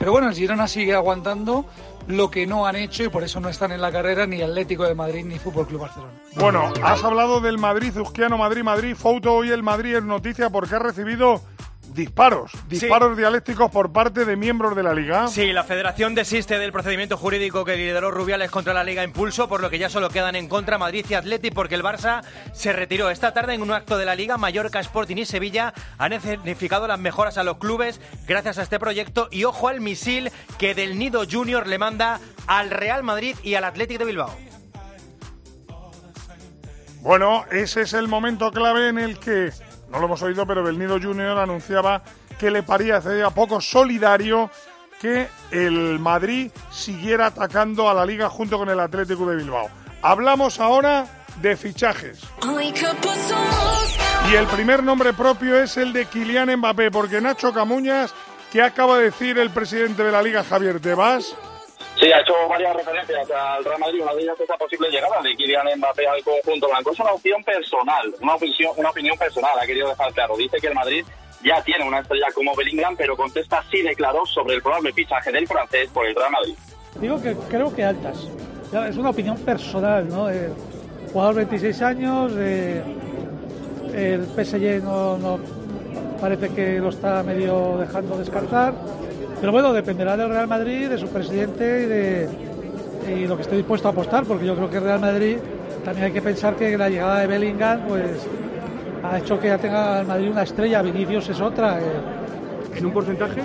Pero 0.05 0.13
bueno, 0.13 0.29
el 0.29 0.35
Girona 0.35 0.69
sigue 0.69 0.95
aguantando 0.95 1.65
lo 2.09 2.31
que 2.31 2.47
no 2.47 2.67
han 2.67 2.77
hecho 2.77 3.05
y 3.05 3.09
por 3.09 3.25
eso 3.25 3.41
no 3.41 3.49
están 3.49 3.73
en 3.73 3.81
la 3.81 3.91
carrera 3.91 4.27
ni 4.27 4.43
Atlético 4.43 4.85
de 4.85 4.95
Madrid 4.95 5.25
ni 5.25 5.39
Fútbol 5.39 5.67
Club 5.67 5.81
Barcelona. 5.81 6.13
Bueno, 6.37 6.71
has 6.83 7.03
hablado 7.03 7.41
del 7.41 7.57
Madrid, 7.57 7.97
Uzquiano, 7.99 8.37
Madrid, 8.37 8.63
Madrid. 8.63 8.95
Foto 8.95 9.33
hoy 9.33 9.51
el 9.51 9.63
Madrid 9.63 9.97
es 9.97 10.05
noticia 10.05 10.51
porque 10.51 10.75
ha 10.75 10.79
recibido 10.79 11.41
disparos, 11.95 12.51
disparos 12.69 13.15
sí. 13.15 13.21
dialécticos 13.21 13.71
por 13.71 13.93
parte 13.93 14.25
de 14.25 14.37
miembros 14.37 14.75
de 14.77 14.83
la 14.83 14.93
Liga. 14.93 15.29
Sí, 15.29 15.53
la 15.53 15.65
Federación 15.65 16.15
desiste 16.15 16.59
del 16.59 16.73
procedimiento 16.73 17.17
jurídico 17.17 17.65
que 17.65 17.77
lideró 17.77 18.11
Rubiales 18.11 18.51
contra 18.51 18.75
la 18.75 18.85
Liga 18.85 19.05
Impulso, 19.05 19.49
por 19.49 19.61
lo 19.61 19.71
que 19.71 19.79
ya 19.79 19.89
solo 19.89 20.11
quedan 20.11 20.37
en 20.37 20.49
contra 20.49 20.77
Madrid 20.77 21.07
y 21.09 21.15
Atleti, 21.15 21.51
porque 21.51 21.77
el 21.77 21.83
Barça 21.83 22.23
se 22.53 22.73
retiró 22.73 23.11
esta 23.11 23.33
tarde 23.33 23.55
en 23.55 23.63
un 23.63 23.71
acto 23.71 23.97
de 23.97 24.05
la 24.05 24.15
Liga. 24.15 24.37
Mallorca, 24.37 24.81
Sporting 24.81 25.17
y 25.17 25.25
Sevilla 25.25 25.73
han 25.97 26.13
escenificado 26.13 26.89
las 26.89 26.99
mejoras 26.99 27.39
a 27.39 27.45
los 27.45 27.59
clubes 27.59 28.01
gracias 28.27 28.59
a 28.59 28.63
este 28.63 28.79
proyecto 28.79 29.29
y 29.31 29.45
ojo 29.45 29.69
al 29.69 29.81
misil 29.81 30.31
que 30.59 30.75
del 30.75 30.99
Nido 30.99 31.23
Junior 31.31 31.67
le 31.67 31.79
manda 31.79 32.21
al 32.47 32.71
Real 32.71 33.03
Madrid 33.03 33.37
y 33.43 33.55
al 33.55 33.65
Athletic 33.65 33.99
de 33.99 34.05
Bilbao. 34.05 34.35
Bueno, 37.01 37.45
ese 37.51 37.83
es 37.83 37.93
el 37.93 38.09
momento 38.09 38.51
clave 38.51 38.89
en 38.89 38.99
el 38.99 39.19
que 39.19 39.53
no 39.95 40.01
lo 40.01 40.07
hemos 40.07 40.23
oído, 40.23 40.45
pero 40.45 40.65
Belnido 40.65 41.01
Junior 41.01 41.39
anunciaba 41.39 42.03
que 42.39 42.51
le 42.51 42.65
parecía 42.65 43.31
poco 43.31 43.61
solidario 43.61 44.51
que 45.01 45.29
el 45.53 46.01
Madrid 46.01 46.51
siguiera 46.73 47.27
atacando 47.27 47.89
a 47.89 47.95
la 47.95 48.05
liga 48.05 48.29
junto 48.29 48.59
con 48.59 48.69
el 48.69 48.81
Atlético 48.81 49.25
de 49.27 49.37
Bilbao. 49.37 49.71
Hablamos 50.03 50.59
ahora 50.59 51.07
de 51.41 51.57
fichajes. 51.57 52.23
Y 54.31 54.35
el 54.35 54.47
primer 54.47 54.83
nombre 54.83 55.13
propio 55.13 55.63
es 55.63 55.77
el 55.77 55.93
de 55.93 56.07
Kylian 56.07 56.57
Mbappé, 56.57 56.91
porque 56.91 57.21
Nacho 57.21 57.53
Camuñas, 57.53 58.13
que 58.51 58.63
acaba 58.63 58.99
de 58.99 59.05
decir 59.05 59.39
el 59.39 59.51
presidente 59.51 60.03
de 60.03 60.11
la 60.11 60.23
liga, 60.23 60.43
Javier 60.43 60.81
Tebas, 60.81 61.37
Sí, 62.01 62.11
ha 62.11 62.21
hecho 62.21 62.35
varias 62.49 62.75
referencias 62.75 63.31
al 63.31 63.65
Real 63.65 63.79
Madrid, 63.79 64.03
una 64.03 64.15
de 64.15 64.23
ellas 64.23 64.41
esa 64.41 64.57
posible 64.57 64.89
llegada 64.91 65.23
de 65.23 65.35
Kylian 65.37 65.67
Mbappé 65.77 66.07
al 66.07 66.23
conjunto 66.23 66.69
blanco. 66.69 66.91
Es 66.91 67.01
una 67.01 67.13
opción 67.13 67.43
personal, 67.45 68.15
una 68.21 68.35
opinión, 68.35 68.73
una 68.77 68.91
opinión 68.91 69.17
personal, 69.17 69.53
ha 69.61 69.67
querido 69.67 69.89
dejar 69.89 70.13
claro. 70.13 70.37
Dice 70.37 70.57
que 70.61 70.67
el 70.67 70.75
Madrid 70.75 71.05
ya 71.45 71.63
tiene 71.63 71.87
una 71.87 72.01
estrella 72.01 72.27
como 72.35 72.55
Bellingham, 72.57 72.97
pero 72.97 73.17
contesta 73.17 73.59
así 73.59 73.83
de 73.83 73.95
claro 73.95 74.27
sobre 74.27 74.57
el 74.57 74.63
probable 74.63 74.93
fichaje 74.93 75.31
del 75.31 75.47
francés 75.47 75.89
por 75.93 76.07
el 76.07 76.15
Real 76.17 76.33
Madrid. 76.33 76.55
Digo 76.97 77.21
que 77.23 77.35
creo 77.49 77.75
que 77.75 77.85
altas. 77.85 78.29
Es 78.89 78.97
una 78.97 79.11
opinión 79.11 79.39
personal, 79.39 80.09
¿no? 80.09 80.29
Eh, 80.29 80.51
jugador 81.13 81.37
26 81.37 81.83
años, 81.83 82.33
eh, 82.37 82.83
el 83.95 84.27
PSG 84.27 84.83
no, 84.83 85.17
no 85.17 85.39
parece 86.21 86.49
que 86.49 86.79
lo 86.81 86.89
está 86.89 87.23
medio 87.23 87.79
dejando 87.79 88.19
descartar. 88.19 88.75
Pero 89.45 89.53
bueno, 89.53 89.75
dependerá 89.75 90.17
del 90.17 90.31
Real 90.31 90.49
Madrid, 90.49 90.89
de 90.89 90.97
su 90.97 91.07
presidente 91.07 91.83
y 91.83 91.85
de 91.85 92.29
y 93.15 93.27
lo 93.27 93.37
que 93.37 93.43
esté 93.43 93.57
dispuesto 93.57 93.89
a 93.89 93.91
apostar, 93.91 94.25
porque 94.25 94.47
yo 94.47 94.57
creo 94.57 94.71
que 94.71 94.79
el 94.79 94.85
Real 94.85 95.01
Madrid 95.01 95.37
también 95.85 96.07
hay 96.07 96.13
que 96.13 96.23
pensar 96.23 96.57
que 96.57 96.79
la 96.79 96.89
llegada 96.89 97.19
de 97.19 97.27
Bellingham 97.27 97.81
pues 97.87 98.27
ha 99.03 99.19
hecho 99.19 99.39
que 99.39 99.49
ya 99.49 99.59
tenga 99.59 100.01
el 100.01 100.07
Madrid 100.07 100.31
una 100.31 100.45
estrella, 100.45 100.81
Vinicius 100.81 101.29
es 101.29 101.43
otra. 101.43 101.79
Eh. 101.79 101.83
¿En 102.75 102.87
un 102.87 102.93
porcentaje? 102.95 103.43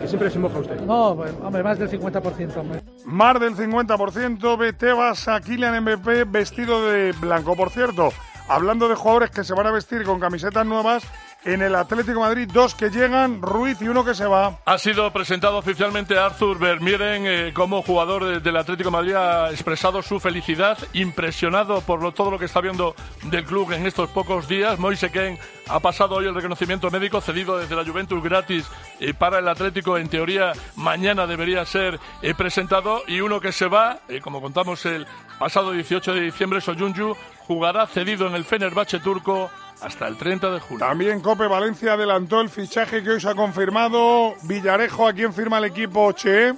Que 0.00 0.06
siempre 0.06 0.30
se 0.30 0.38
moja 0.38 0.60
usted. 0.60 0.80
No, 0.82 1.16
pues, 1.16 1.32
hombre, 1.42 1.64
más 1.64 1.80
del 1.80 1.90
50%. 1.90 2.56
Hombre. 2.58 2.80
más 3.04 3.40
del 3.40 3.56
50%, 3.56 4.56
ve 4.56 4.72
Tebas 4.72 5.26
a 5.26 5.40
Kylian 5.40 5.82
MVP 5.82 6.26
vestido 6.26 6.86
de 6.86 7.10
blanco. 7.20 7.56
Por 7.56 7.70
cierto, 7.70 8.10
hablando 8.48 8.88
de 8.88 8.94
jugadores 8.94 9.30
que 9.30 9.42
se 9.42 9.52
van 9.52 9.66
a 9.66 9.72
vestir 9.72 10.04
con 10.04 10.20
camisetas 10.20 10.64
nuevas, 10.64 11.02
en 11.44 11.60
el 11.62 11.74
Atlético 11.74 12.20
Madrid, 12.20 12.48
dos 12.52 12.74
que 12.74 12.90
llegan, 12.90 13.42
Ruiz 13.42 13.80
y 13.82 13.88
uno 13.88 14.04
que 14.04 14.14
se 14.14 14.26
va. 14.26 14.58
Ha 14.64 14.78
sido 14.78 15.12
presentado 15.12 15.58
oficialmente 15.58 16.16
Arthur 16.18 16.58
Vermieren 16.58 17.24
eh, 17.26 17.52
como 17.52 17.82
jugador 17.82 18.24
de- 18.24 18.40
del 18.40 18.56
Atlético 18.56 18.90
Madrid. 18.90 19.14
Ha 19.14 19.50
expresado 19.50 20.02
su 20.02 20.20
felicidad, 20.20 20.78
impresionado 20.92 21.80
por 21.80 22.12
todo 22.14 22.30
lo 22.30 22.38
que 22.38 22.44
está 22.44 22.60
viendo 22.60 22.94
del 23.24 23.44
club 23.44 23.72
en 23.72 23.86
estos 23.86 24.08
pocos 24.10 24.46
días. 24.48 24.78
Moise 24.78 25.10
Ken 25.10 25.38
ha 25.68 25.80
pasado 25.80 26.16
hoy 26.16 26.26
el 26.26 26.34
reconocimiento 26.34 26.90
médico 26.90 27.20
cedido 27.20 27.58
desde 27.58 27.74
la 27.76 27.84
Juventus 27.84 28.22
gratis 28.22 28.64
eh, 29.00 29.12
para 29.14 29.38
el 29.40 29.48
Atlético. 29.48 29.98
En 29.98 30.08
teoría, 30.08 30.52
mañana 30.76 31.26
debería 31.26 31.64
ser 31.64 31.98
eh, 32.22 32.34
presentado. 32.34 33.02
Y 33.08 33.20
uno 33.20 33.40
que 33.40 33.52
se 33.52 33.66
va, 33.66 33.98
como 34.22 34.40
contamos 34.40 34.84
el 34.86 35.06
pasado 35.38 35.72
18 35.72 36.14
de 36.14 36.20
diciembre, 36.20 36.60
Soyuncu, 36.60 37.16
jugará 37.46 37.86
cedido 37.86 38.26
en 38.28 38.34
el 38.36 38.44
Fenerbahce 38.44 39.00
turco 39.00 39.50
hasta 39.82 40.06
el 40.08 40.16
30 40.16 40.50
de 40.50 40.60
julio. 40.60 40.86
También 40.86 41.20
Cope 41.20 41.46
Valencia 41.46 41.94
adelantó 41.94 42.40
el 42.40 42.48
fichaje 42.48 43.02
que 43.02 43.10
hoy 43.10 43.20
se 43.20 43.28
ha 43.28 43.34
confirmado. 43.34 44.34
Villarejo, 44.44 45.06
¿a 45.06 45.12
quién 45.12 45.32
firma 45.32 45.58
el 45.58 45.64
equipo 45.64 46.12
Che? 46.12 46.54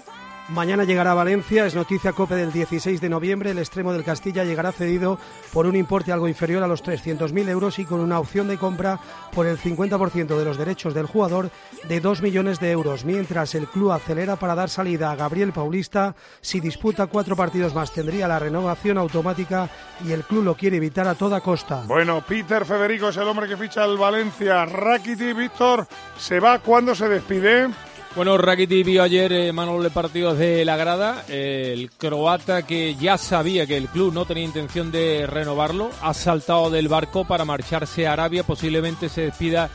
Mañana 0.50 0.84
llegará 0.84 1.12
a 1.12 1.14
Valencia, 1.14 1.64
es 1.64 1.74
noticia 1.74 2.12
COPE 2.12 2.34
del 2.34 2.52
16 2.52 3.00
de 3.00 3.08
noviembre. 3.08 3.52
El 3.52 3.58
extremo 3.58 3.94
del 3.94 4.04
Castilla 4.04 4.44
llegará 4.44 4.72
cedido 4.72 5.18
por 5.54 5.64
un 5.64 5.74
importe 5.74 6.12
algo 6.12 6.28
inferior 6.28 6.62
a 6.62 6.66
los 6.66 6.84
300.000 6.84 7.48
euros 7.48 7.78
y 7.78 7.86
con 7.86 8.00
una 8.00 8.20
opción 8.20 8.46
de 8.46 8.58
compra 8.58 9.00
por 9.32 9.46
el 9.46 9.58
50% 9.58 10.36
de 10.36 10.44
los 10.44 10.58
derechos 10.58 10.92
del 10.92 11.06
jugador 11.06 11.50
de 11.88 11.98
2 11.98 12.20
millones 12.20 12.60
de 12.60 12.72
euros, 12.72 13.06
mientras 13.06 13.54
el 13.54 13.66
club 13.66 13.92
acelera 13.92 14.36
para 14.36 14.54
dar 14.54 14.68
salida 14.68 15.10
a 15.10 15.16
Gabriel 15.16 15.52
Paulista. 15.52 16.14
Si 16.42 16.60
disputa 16.60 17.06
cuatro 17.06 17.36
partidos 17.36 17.74
más, 17.74 17.90
tendría 17.92 18.28
la 18.28 18.38
renovación 18.38 18.98
automática 18.98 19.70
y 20.04 20.12
el 20.12 20.24
club 20.24 20.44
lo 20.44 20.56
quiere 20.56 20.76
evitar 20.76 21.08
a 21.08 21.14
toda 21.14 21.40
costa. 21.40 21.84
Bueno, 21.86 22.22
Peter 22.26 22.66
Federico 22.66 23.08
es 23.08 23.16
el 23.16 23.28
hombre 23.28 23.48
que 23.48 23.56
ficha 23.56 23.82
al 23.82 23.96
Valencia. 23.96 24.66
Rakiti, 24.66 25.32
Víctor, 25.32 25.86
¿se 26.18 26.38
va 26.38 26.58
cuando 26.58 26.94
se 26.94 27.08
despide? 27.08 27.70
Bueno, 28.16 28.38
Rakitic 28.38 28.86
vio 28.86 29.02
ayer 29.02 29.32
eh, 29.32 29.52
Manuel 29.52 29.90
partidos 29.90 30.38
de 30.38 30.64
la 30.64 30.76
grada. 30.76 31.24
El 31.28 31.90
croata 31.90 32.64
que 32.64 32.94
ya 32.94 33.18
sabía 33.18 33.66
que 33.66 33.76
el 33.76 33.88
club 33.88 34.14
no 34.14 34.24
tenía 34.24 34.44
intención 34.44 34.92
de 34.92 35.26
renovarlo, 35.26 35.90
ha 36.00 36.14
saltado 36.14 36.70
del 36.70 36.86
barco 36.86 37.24
para 37.24 37.44
marcharse 37.44 38.06
a 38.06 38.12
Arabia. 38.12 38.44
Posiblemente 38.44 39.08
se 39.08 39.22
despida 39.22 39.68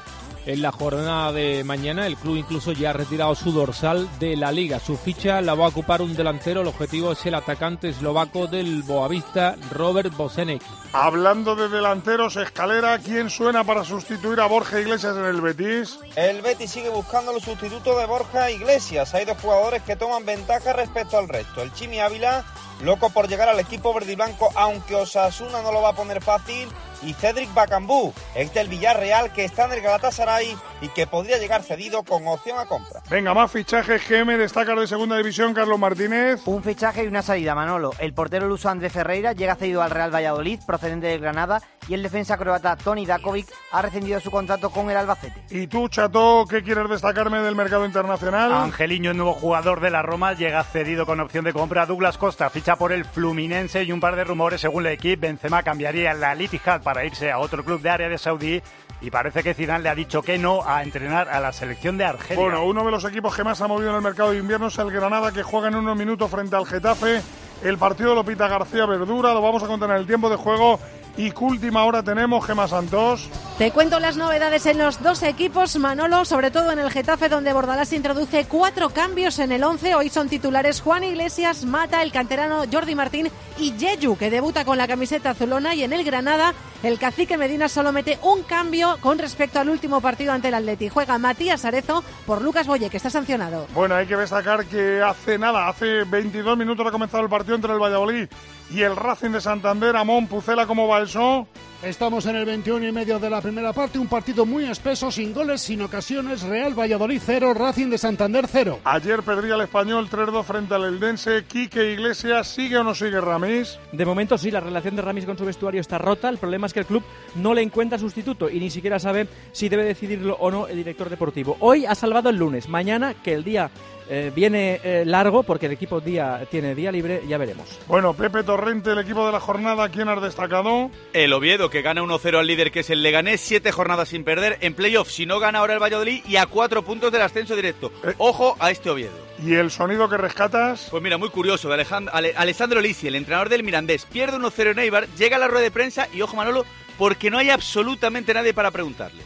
en 0.45 0.62
la 0.62 0.71
jornada 0.71 1.32
de 1.32 1.63
mañana. 1.63 2.08
El 2.08 2.17
club 2.17 2.38
incluso 2.38 2.71
ya 2.71 2.91
ha 2.91 2.93
retirado 2.93 3.36
su 3.36 3.52
dorsal 3.52 4.08
de 4.19 4.36
la 4.36 4.52
liga. 4.52 4.80
Su 4.80 4.97
ficha 4.97 5.41
la 5.41 5.56
va 5.56 5.65
a 5.65 5.69
ocupar 5.69 6.02
un 6.02 6.15
delantero. 6.15 6.62
El 6.62 6.67
objetivo 6.67 7.12
es 7.12 7.25
el 7.25 7.36
atacante 7.36 7.89
eslovaco 7.89 8.47
del 8.47 8.84
Boavista, 8.84 9.56
Robert 9.71 10.15
Bosenek. 10.15 10.62
Hablando 10.91 11.56
de 11.56 11.69
delanteros, 11.69 12.36
escalera, 12.36 12.97
¿quién 12.97 13.30
suena 13.30 13.63
para 13.63 13.84
sustituir 13.84 14.39
a 14.39 14.47
Borja 14.47 14.80
Iglesias 14.80 15.15
en 15.15 15.25
el 15.25 15.39
Betis? 15.39 15.99
El 16.15 16.41
Betis 16.41 16.71
sigue 16.71 16.89
buscando 16.89 17.32
los 17.32 17.43
sustitutos 17.43 17.97
de 17.97 18.06
Borja 18.06 18.49
Iglesias. 18.49 19.13
Hay 19.13 19.25
dos 19.25 19.38
jugadores 19.39 19.84
que 19.84 19.95
toman 19.95 20.25
ventaja 20.25 20.73
respecto 20.73 21.17
al 21.17 21.30
resto. 21.30 21.62
El 21.62 21.71
Chimi 21.73 21.99
Ávila, 21.99 22.43
loco 22.82 23.10
por 23.10 23.28
llegar 23.28 23.50
al 23.50 23.60
equipo 23.60 23.94
verde 23.94 24.13
y 24.13 24.15
blanco, 24.15 24.50
aunque 24.56 24.96
Osasuna 24.96 25.62
no 25.62 25.72
lo 25.72 25.82
va 25.82 25.89
a 25.89 25.94
poner 25.94 26.22
fácil. 26.22 26.70
Y 27.02 27.13
Cedric 27.13 27.54
Bacambú, 27.54 28.13
el 28.36 28.52
del 28.52 28.68
Villarreal, 28.68 29.32
que 29.32 29.46
está 29.46 29.63
en 29.65 29.72
el 29.72 29.82
Galatasaray 29.82 30.54
y 30.82 30.89
que 30.89 31.08
podría 31.08 31.38
llegar 31.38 31.63
cedido 31.63 32.04
con 32.04 32.28
opción 32.28 32.60
a 32.60 32.65
compra. 32.65 33.02
Venga, 33.10 33.34
más 33.34 33.50
fichajes. 33.50 34.02
GM 34.06 34.38
destaca 34.38 34.76
de 34.76 34.86
segunda 34.86 35.15
división, 35.15 35.54
Carlos 35.54 35.80
Martínez. 35.80 36.42
Un 36.46 36.62
fichaje 36.62 37.06
y 37.06 37.08
una 37.08 37.22
salida, 37.22 37.56
Manolo. 37.56 37.92
El 38.00 38.13
portero 38.13 38.50
luso 38.50 38.68
Andrés 38.68 38.92
Ferreira 38.92 39.32
llega 39.32 39.56
cedido 39.56 39.82
al 39.82 39.92
Real 39.92 40.13
Valladolid, 40.13 40.60
procedente 40.68 41.08
de 41.08 41.18
Granada, 41.20 41.62
y 41.88 41.94
el 41.94 42.04
defensa 42.04 42.38
croata 42.38 42.76
Tony 42.76 43.06
Dakovic 43.06 43.48
ha 43.72 43.82
rescindido 43.82 44.20
su 44.20 44.30
contrato 44.30 44.70
con 44.70 44.92
el 44.92 44.98
Albacete. 44.98 45.42
¿Y 45.52 45.68
tú, 45.68 45.88
Chato, 45.88 46.46
qué 46.50 46.62
quieres 46.63 46.89
destacarme 46.89 47.39
del 47.39 47.56
mercado 47.56 47.86
internacional? 47.86 48.52
Angeliño, 48.52 49.12
el 49.12 49.18
nuevo 49.18 49.34
jugador 49.34 49.80
de 49.80 49.89
la 49.89 50.02
Roma, 50.02 50.34
llega 50.34 50.62
cedido 50.65 51.06
con 51.06 51.22
opción 51.22 51.46
de 51.46 51.54
compra. 51.54 51.86
Douglas 51.86 52.18
Costa 52.18 52.50
ficha 52.50 52.68
por 52.75 52.91
el 52.91 53.05
Fluminense 53.05 53.84
y 53.84 53.91
un 53.91 53.99
par 53.99 54.15
de 54.15 54.23
rumores 54.23 54.62
según 54.62 54.84
la 54.84 54.91
equipe. 54.91 55.27
Benzema 55.27 55.63
cambiaría 55.63 56.13
la 56.13 56.36
Litijad 56.36 56.82
para 56.82 57.05
irse 57.05 57.32
a 57.32 57.39
otro 57.39 57.63
club 57.63 57.82
de 57.82 57.89
Arabia 57.89 58.17
Saudí 58.17 58.62
y 59.01 59.10
parece 59.10 59.43
que 59.43 59.53
Zidane 59.53 59.84
le 59.84 59.89
ha 59.89 59.95
dicho 59.95 60.21
que 60.21 60.38
no 60.38 60.62
a 60.65 60.84
entrenar 60.84 61.29
a 61.29 61.39
la 61.39 61.53
selección 61.53 61.97
de 61.97 62.05
Argelia. 62.05 62.41
Bueno, 62.41 62.65
uno 62.65 62.84
de 62.84 62.91
los 62.91 63.05
equipos 63.05 63.36
que 63.36 63.43
más 63.43 63.62
ha 63.62 63.67
movido 63.67 63.89
en 63.89 63.95
el 63.95 64.01
mercado 64.01 64.32
de 64.32 64.38
invierno 64.38 64.67
es 64.67 64.77
el 64.77 64.91
Granada, 64.91 65.32
que 65.32 65.43
juega 65.43 65.69
en 65.69 65.75
unos 65.75 65.97
minutos 65.97 66.29
frente 66.29 66.55
al 66.55 66.65
Getafe. 66.65 67.21
El 67.63 67.77
partido 67.77 68.15
lo 68.15 68.23
pita 68.23 68.47
García 68.47 68.86
Verdura, 68.86 69.34
lo 69.34 69.41
vamos 69.41 69.63
a 69.63 69.67
contar 69.67 69.89
en 69.91 69.97
el 69.97 70.08
tiempo 70.08 70.29
de 70.29 70.36
juego. 70.36 70.79
Y 71.17 71.32
qué 71.32 71.43
última 71.43 71.84
hora 71.84 72.02
tenemos, 72.02 72.45
Gema 72.45 72.67
Santos. 72.67 73.30
Te 73.58 73.72
cuento 73.72 74.00
las 74.00 74.15
novedades 74.15 74.65
en 74.67 74.78
los 74.78 75.04
dos 75.04 75.22
equipos, 75.22 75.76
Manolo, 75.78 76.24
sobre 76.24 76.50
todo 76.50 76.72
en 76.72 76.80
el 76.80 76.89
Getafe, 76.89 77.28
donde 77.28 77.52
Bordalás 77.52 77.91
introduce 77.91 78.45
cuatro 78.45 78.91
cambios 78.91 79.38
en 79.39 79.52
el 79.52 79.65
11. 79.65 79.95
Hoy 79.95 80.08
son 80.08 80.30
titulares 80.30 80.80
Juan 80.80 81.04
Iglesias, 81.04 81.65
Mata, 81.65 82.02
el 82.02 82.13
canterano 82.13 82.63
Jordi 82.72 82.95
Martín 82.95 83.30
y 83.58 83.74
Yeyu, 83.74 84.15
que 84.17 84.30
debuta 84.30 84.63
con 84.63 84.78
la 84.78 84.88
camiseta 84.88 85.32
azulona. 85.32 85.76
Y 85.76 85.84
en 85.84 85.91
el 85.91 86.06
Granada, 86.06 86.54
el 86.84 86.98
cacique 86.98 87.36
Medina 87.36 87.67
solo 87.67 87.91
mete 87.91 88.17
un 88.24 88.43
cambio 88.43 88.98
con 89.02 89.19
respecto 89.19 89.60
al 89.60 89.67
último 89.67 90.00
partido 90.00 90.32
ante 90.32 90.48
el 90.48 90.54
Atleti. 90.54 90.88
Juega 90.88 91.17
Matías 91.17 91.65
Arezo 91.65 92.02
por 92.26 92.41
Lucas 92.41 92.65
Boye, 92.65 92.89
que 92.89 92.95
está 92.95 93.10
sancionado. 93.10 93.67
Bueno, 93.74 93.95
hay 93.95 94.08
que 94.08 94.15
destacar 94.15 94.65
que 94.67 95.02
hace 95.02 95.38
nada, 95.38 95.67
hace 95.67 96.06
22 96.06 96.58
minutos 96.58 96.88
ha 96.88 96.91
comenzado 96.91 97.24
el 97.24 97.30
partido 97.30 97.56
entre 97.56 97.74
el 97.74 97.80
Valladolid 97.80 98.30
y 98.72 98.84
el 98.84 98.95
Racing 98.95 99.32
de 99.32 99.41
Santander. 99.41 99.98
Amón 99.98 100.28
Pucela, 100.28 100.65
¿cómo 100.65 100.88
va 100.88 100.99
eso? 101.04 101.48
Estamos 101.82 102.26
en 102.26 102.36
el 102.36 102.44
21 102.44 102.89
y 102.89 102.92
medio 102.92 103.20
de 103.20 103.30
la 103.30 103.39
primera 103.39 103.72
parte, 103.72 104.00
un 104.00 104.08
partido 104.08 104.46
muy 104.46 104.65
espeso, 104.65 105.10
sin 105.10 105.34
goles, 105.34 105.62
sin 105.62 105.82
ocasiones. 105.82 106.42
Real 106.42 106.78
Valladolid 106.78 107.22
0, 107.26 107.54
Racing 107.54 107.88
de 107.88 107.98
Santander 107.98 108.48
0. 108.50 108.80
Ayer 108.84 109.24
perdía 109.24 109.56
el 109.56 109.62
español 109.62 110.10
3-2 110.10 110.44
frente 110.44 110.74
al 110.76 110.84
Eldense. 110.84 111.46
Quique 111.46 111.94
Iglesias, 111.94 112.50
¿sigue 112.50 112.78
o 112.80 112.84
no 112.84 112.94
sigue 112.94 113.22
Ramis? 113.22 113.80
De 113.94 114.06
momento 114.06 114.38
sí, 114.38 114.52
la 114.52 114.60
relación 114.60 114.98
de 114.98 115.04
Ramis 115.04 115.26
con 115.26 115.38
su 115.38 115.46
vestuario 115.46 115.80
está 115.80 115.98
rota. 115.98 116.28
El 116.28 116.38
problema 116.38 116.68
es 116.68 116.74
que 116.74 116.82
el 116.82 116.86
club 116.86 117.04
no 117.36 117.54
le 117.54 117.62
encuentra 117.62 117.98
sustituto 117.98 118.50
y 118.50 118.60
ni 118.60 118.70
siquiera 118.70 119.00
sabe 119.00 119.30
si 119.54 119.70
debe 119.70 119.86
decidirlo 119.86 120.36
o 120.38 120.52
no 120.52 120.68
el 120.68 120.76
director 120.76 121.10
deportivo. 121.10 121.56
Hoy 121.62 121.86
ha 121.86 121.96
salvado 121.96 122.30
el 122.30 122.36
lunes, 122.36 122.68
mañana 122.68 123.13
que 123.13 123.34
el 123.34 123.46
día 123.46 123.72
eh, 124.12 124.32
viene 124.36 124.82
eh, 124.84 125.04
largo 125.06 125.44
porque 125.44 125.68
el 125.68 125.72
equipo 125.74 126.02
día 126.02 126.48
tiene 126.50 126.74
día 126.74 126.92
libre, 126.92 127.22
ya 127.28 127.38
veremos. 127.38 127.80
Bueno, 127.88 128.15
Pepe 128.15 128.42
Torrente, 128.42 128.92
el 128.92 128.98
equipo 128.98 129.24
de 129.24 129.32
la 129.32 129.39
jornada, 129.39 129.89
¿quién 129.89 130.10
has 130.10 130.20
destacado? 130.20 130.89
El 131.13 131.32
Oviedo, 131.32 131.68
que 131.69 131.82
gana 131.82 132.01
1-0 132.01 132.38
al 132.39 132.47
líder 132.47 132.71
que 132.71 132.82
es 132.82 132.89
el 132.89 133.01
Leganés, 133.03 133.41
siete 133.41 133.71
jornadas 133.71 134.10
sin 134.10 134.23
perder 134.23 134.58
en 134.62 134.73
playoff. 134.73 135.10
Si 135.10 135.25
no 135.25 135.39
gana 135.39 135.60
ahora 135.60 135.73
el 135.73 135.82
Valladolid 135.82 136.23
y 136.27 136.36
a 136.38 136.45
cuatro 136.45 136.84
puntos 136.84 137.12
del 137.12 137.21
ascenso 137.21 137.55
directo. 137.55 137.91
Ojo 138.17 138.55
a 138.60 138.71
este 138.71 138.89
Oviedo. 138.89 139.12
¿Y 139.45 139.53
el 139.53 139.71
sonido 139.71 140.10
que 140.10 140.17
rescatas? 140.17 140.88
Pues 140.91 141.01
mira, 141.01 141.17
muy 141.17 141.29
curioso, 141.29 141.67
de 141.69 141.75
Alejandro, 141.75 142.13
Ale- 142.13 142.34
Alessandro 142.36 142.82
Lisi, 142.82 143.08
el 143.08 143.15
entrenador 143.15 143.47
del 143.49 143.63
Mirandés, 143.63 144.05
pierde 144.05 144.38
1-0 144.38 144.71
en 144.71 144.79
Eibar, 144.79 145.08
llega 145.17 145.38
a 145.38 145.39
la 145.39 145.47
rueda 145.47 145.63
de 145.63 145.71
prensa 145.71 146.08
y 146.13 146.21
ojo 146.21 146.36
Manolo, 146.36 146.65
porque 146.97 147.29
no 147.32 147.38
hay 147.38 147.49
absolutamente 147.49 148.34
nadie 148.34 148.53
para 148.53 148.71
preguntarle. 148.71 149.21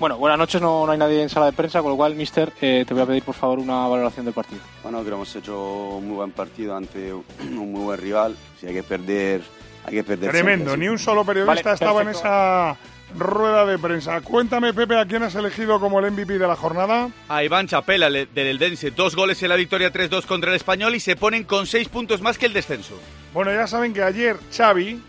Bueno, 0.00 0.18
buenas 0.18 0.36
noches, 0.36 0.60
no, 0.60 0.84
no 0.84 0.90
hay 0.90 0.98
nadie 0.98 1.22
en 1.22 1.28
sala 1.28 1.46
de 1.46 1.52
prensa, 1.52 1.80
con 1.80 1.92
lo 1.92 1.96
cual, 1.96 2.16
mister, 2.16 2.52
eh, 2.60 2.84
te 2.84 2.92
voy 2.92 3.04
a 3.04 3.06
pedir 3.06 3.22
por 3.22 3.36
favor 3.36 3.60
una 3.60 3.86
valoración 3.86 4.24
del 4.24 4.34
partido. 4.34 4.60
Bueno, 4.82 4.98
creo 4.98 5.10
que 5.10 5.14
hemos 5.14 5.36
hecho 5.36 5.56
un 5.98 6.08
muy 6.08 6.16
buen 6.16 6.32
partido 6.32 6.74
ante 6.74 7.12
un 7.12 7.24
muy 7.70 7.82
buen 7.84 8.00
rival. 8.00 8.36
Si 8.60 8.66
hay 8.66 8.74
que 8.74 8.82
perder, 8.82 9.42
hay 9.84 9.94
que 9.94 10.04
perder. 10.04 10.30
Tremendo, 10.30 10.70
siempre, 10.70 10.86
ni 10.86 10.88
un 10.92 10.98
solo 10.98 11.24
periodista 11.24 11.62
Vale, 11.70 11.74
estaba 11.74 12.04
perfecto. 12.04 12.26
en 12.26 12.32
esa 12.32 12.76
rueda 13.18 13.66
de 13.66 13.78
prensa. 13.78 14.20
Cuéntame, 14.22 14.72
Pepe, 14.72 14.98
¿a 14.98 15.04
quién 15.06 15.22
has 15.22 15.34
elegido 15.34 15.78
como 15.80 15.98
el 16.00 16.10
MVP 16.12 16.38
de 16.38 16.46
la 16.46 16.56
jornada? 16.56 17.10
A 17.28 17.44
Iván 17.44 17.66
Chapela 17.66 18.08
del 18.10 18.28
Eldense, 18.34 18.90
dos 18.90 19.14
goles 19.14 19.42
en 19.42 19.48
la 19.50 19.56
victoria 19.56 19.92
3-2 19.92 20.24
contra 20.24 20.50
el 20.50 20.56
Español 20.56 20.94
y 20.94 21.00
se 21.00 21.16
ponen 21.16 21.44
con 21.44 21.66
seis 21.66 21.88
puntos 21.88 22.22
más 22.22 22.38
que 22.38 22.46
el 22.46 22.52
descenso. 22.52 22.98
Bueno, 23.34 23.52
ya 23.52 23.66
saben 23.66 23.92
que 23.92 24.02
ayer 24.02 24.36
Xavi, 24.56 25.02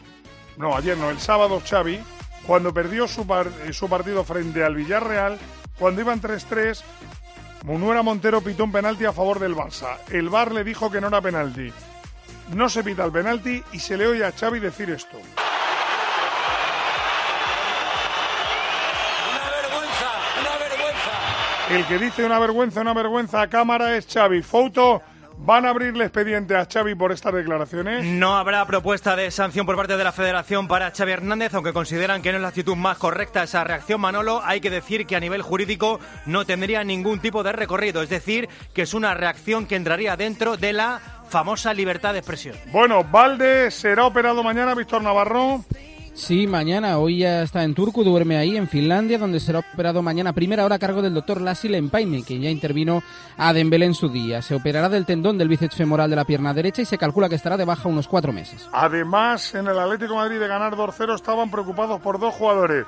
no, 0.57 0.75
ayer 0.75 0.97
no, 0.97 1.09
el 1.09 1.19
sábado 1.19 1.61
Xavi, 1.65 1.99
cuando 2.45 2.73
perdió 2.73 3.07
su, 3.07 3.25
par- 3.25 3.49
eh, 3.65 3.71
su 3.71 3.87
partido 3.89 4.23
frente 4.25 4.63
al 4.65 4.75
Villarreal, 4.75 5.37
cuando 5.79 6.01
iban 6.01 6.21
3-3, 6.21 6.81
Munuera 7.63 8.01
Montero 8.01 8.41
pitó 8.41 8.65
un 8.65 8.73
penalti 8.73 9.05
a 9.05 9.13
favor 9.13 9.39
del 9.39 9.55
Barça. 9.55 9.97
El 10.11 10.27
VAR 10.27 10.51
le 10.51 10.65
dijo 10.65 10.91
que 10.91 10.99
no 10.99 11.07
era 11.07 11.21
penalti. 11.21 11.71
No 12.51 12.69
se 12.69 12.83
pita 12.83 13.05
el 13.05 13.11
penalti 13.11 13.63
y 13.71 13.79
se 13.79 13.97
le 13.97 14.07
oye 14.07 14.25
a 14.25 14.31
Xavi 14.31 14.59
decir 14.59 14.89
esto. 14.89 15.17
El 21.69 21.85
que 21.85 21.97
dice 21.97 22.23
una 22.23 22.37
vergüenza, 22.39 22.81
una 22.81 22.93
vergüenza 22.93 23.41
a 23.41 23.49
cámara 23.49 23.95
es 23.95 24.05
Xavi. 24.05 24.43
Foto, 24.43 25.01
¿Van 25.37 25.65
a 25.65 25.71
abrirle 25.71 26.05
expediente 26.05 26.55
a 26.55 26.65
Xavi 26.71 26.95
por 26.95 27.11
estas 27.11 27.33
declaraciones? 27.33 28.05
No 28.05 28.37
habrá 28.37 28.65
propuesta 28.65 29.15
de 29.15 29.29
sanción 29.31 29.65
por 29.65 29.75
parte 29.75 29.97
de 29.97 30.03
la 30.03 30.11
Federación 30.11 30.67
para 30.67 30.91
Xavi 30.91 31.11
Hernández, 31.11 31.53
aunque 31.53 31.73
consideran 31.73 32.21
que 32.21 32.31
no 32.31 32.37
es 32.37 32.41
la 32.41 32.49
actitud 32.49 32.75
más 32.75 32.97
correcta 32.97 33.43
esa 33.43 33.63
reacción, 33.63 33.99
Manolo. 33.99 34.41
Hay 34.43 34.61
que 34.61 34.69
decir 34.69 35.05
que 35.05 35.15
a 35.15 35.19
nivel 35.19 35.41
jurídico 35.41 35.99
no 36.25 36.45
tendría 36.45 36.83
ningún 36.83 37.19
tipo 37.19 37.43
de 37.43 37.51
recorrido, 37.51 38.01
es 38.01 38.09
decir, 38.09 38.47
que 38.73 38.83
es 38.83 38.93
una 38.93 39.15
reacción 39.15 39.65
que 39.65 39.75
entraría 39.75 40.15
dentro 40.15 40.55
de 40.55 40.73
la 40.73 41.01
famosa 41.33 41.73
libertad 41.73 42.13
de 42.13 42.19
expresión. 42.19 42.55
Bueno, 42.71 43.03
Valde 43.03 43.71
será 43.71 44.05
operado 44.05 44.43
mañana, 44.43 44.75
Víctor 44.75 45.01
Navarro. 45.01 45.65
Sí, 46.13 46.45
mañana. 46.45 46.99
Hoy 46.99 47.17
ya 47.17 47.41
está 47.41 47.63
en 47.63 47.73
Turku, 47.73 48.03
duerme 48.03 48.37
ahí, 48.37 48.55
en 48.55 48.67
Finlandia, 48.67 49.17
donde 49.17 49.39
será 49.39 49.57
operado 49.57 50.03
mañana 50.03 50.29
a 50.29 50.33
primera 50.33 50.63
hora 50.63 50.75
a 50.75 50.79
cargo 50.79 51.01
del 51.01 51.15
doctor 51.15 51.41
Lassi 51.41 51.69
Lempaime, 51.69 52.21
quien 52.21 52.43
ya 52.43 52.51
intervino 52.51 53.01
a 53.35 53.51
Dembélé 53.51 53.87
en 53.87 53.95
su 53.95 54.09
día. 54.09 54.43
Se 54.43 54.53
operará 54.53 54.89
del 54.89 55.07
tendón 55.07 55.39
del 55.39 55.47
bíceps 55.47 55.75
femoral 55.75 56.07
de 56.07 56.17
la 56.17 56.25
pierna 56.25 56.53
derecha 56.53 56.83
y 56.83 56.85
se 56.85 56.99
calcula 56.99 57.29
que 57.29 57.35
estará 57.35 57.57
de 57.57 57.65
baja 57.65 57.89
unos 57.89 58.07
cuatro 58.07 58.31
meses. 58.31 58.69
Además, 58.71 59.55
en 59.55 59.67
el 59.67 59.79
Atlético 59.79 60.13
de 60.13 60.19
Madrid 60.19 60.39
de 60.39 60.47
ganar 60.47 60.75
2-0 60.75 61.15
estaban 61.15 61.49
preocupados 61.49 61.99
por 61.99 62.19
dos 62.19 62.35
jugadores. 62.35 62.85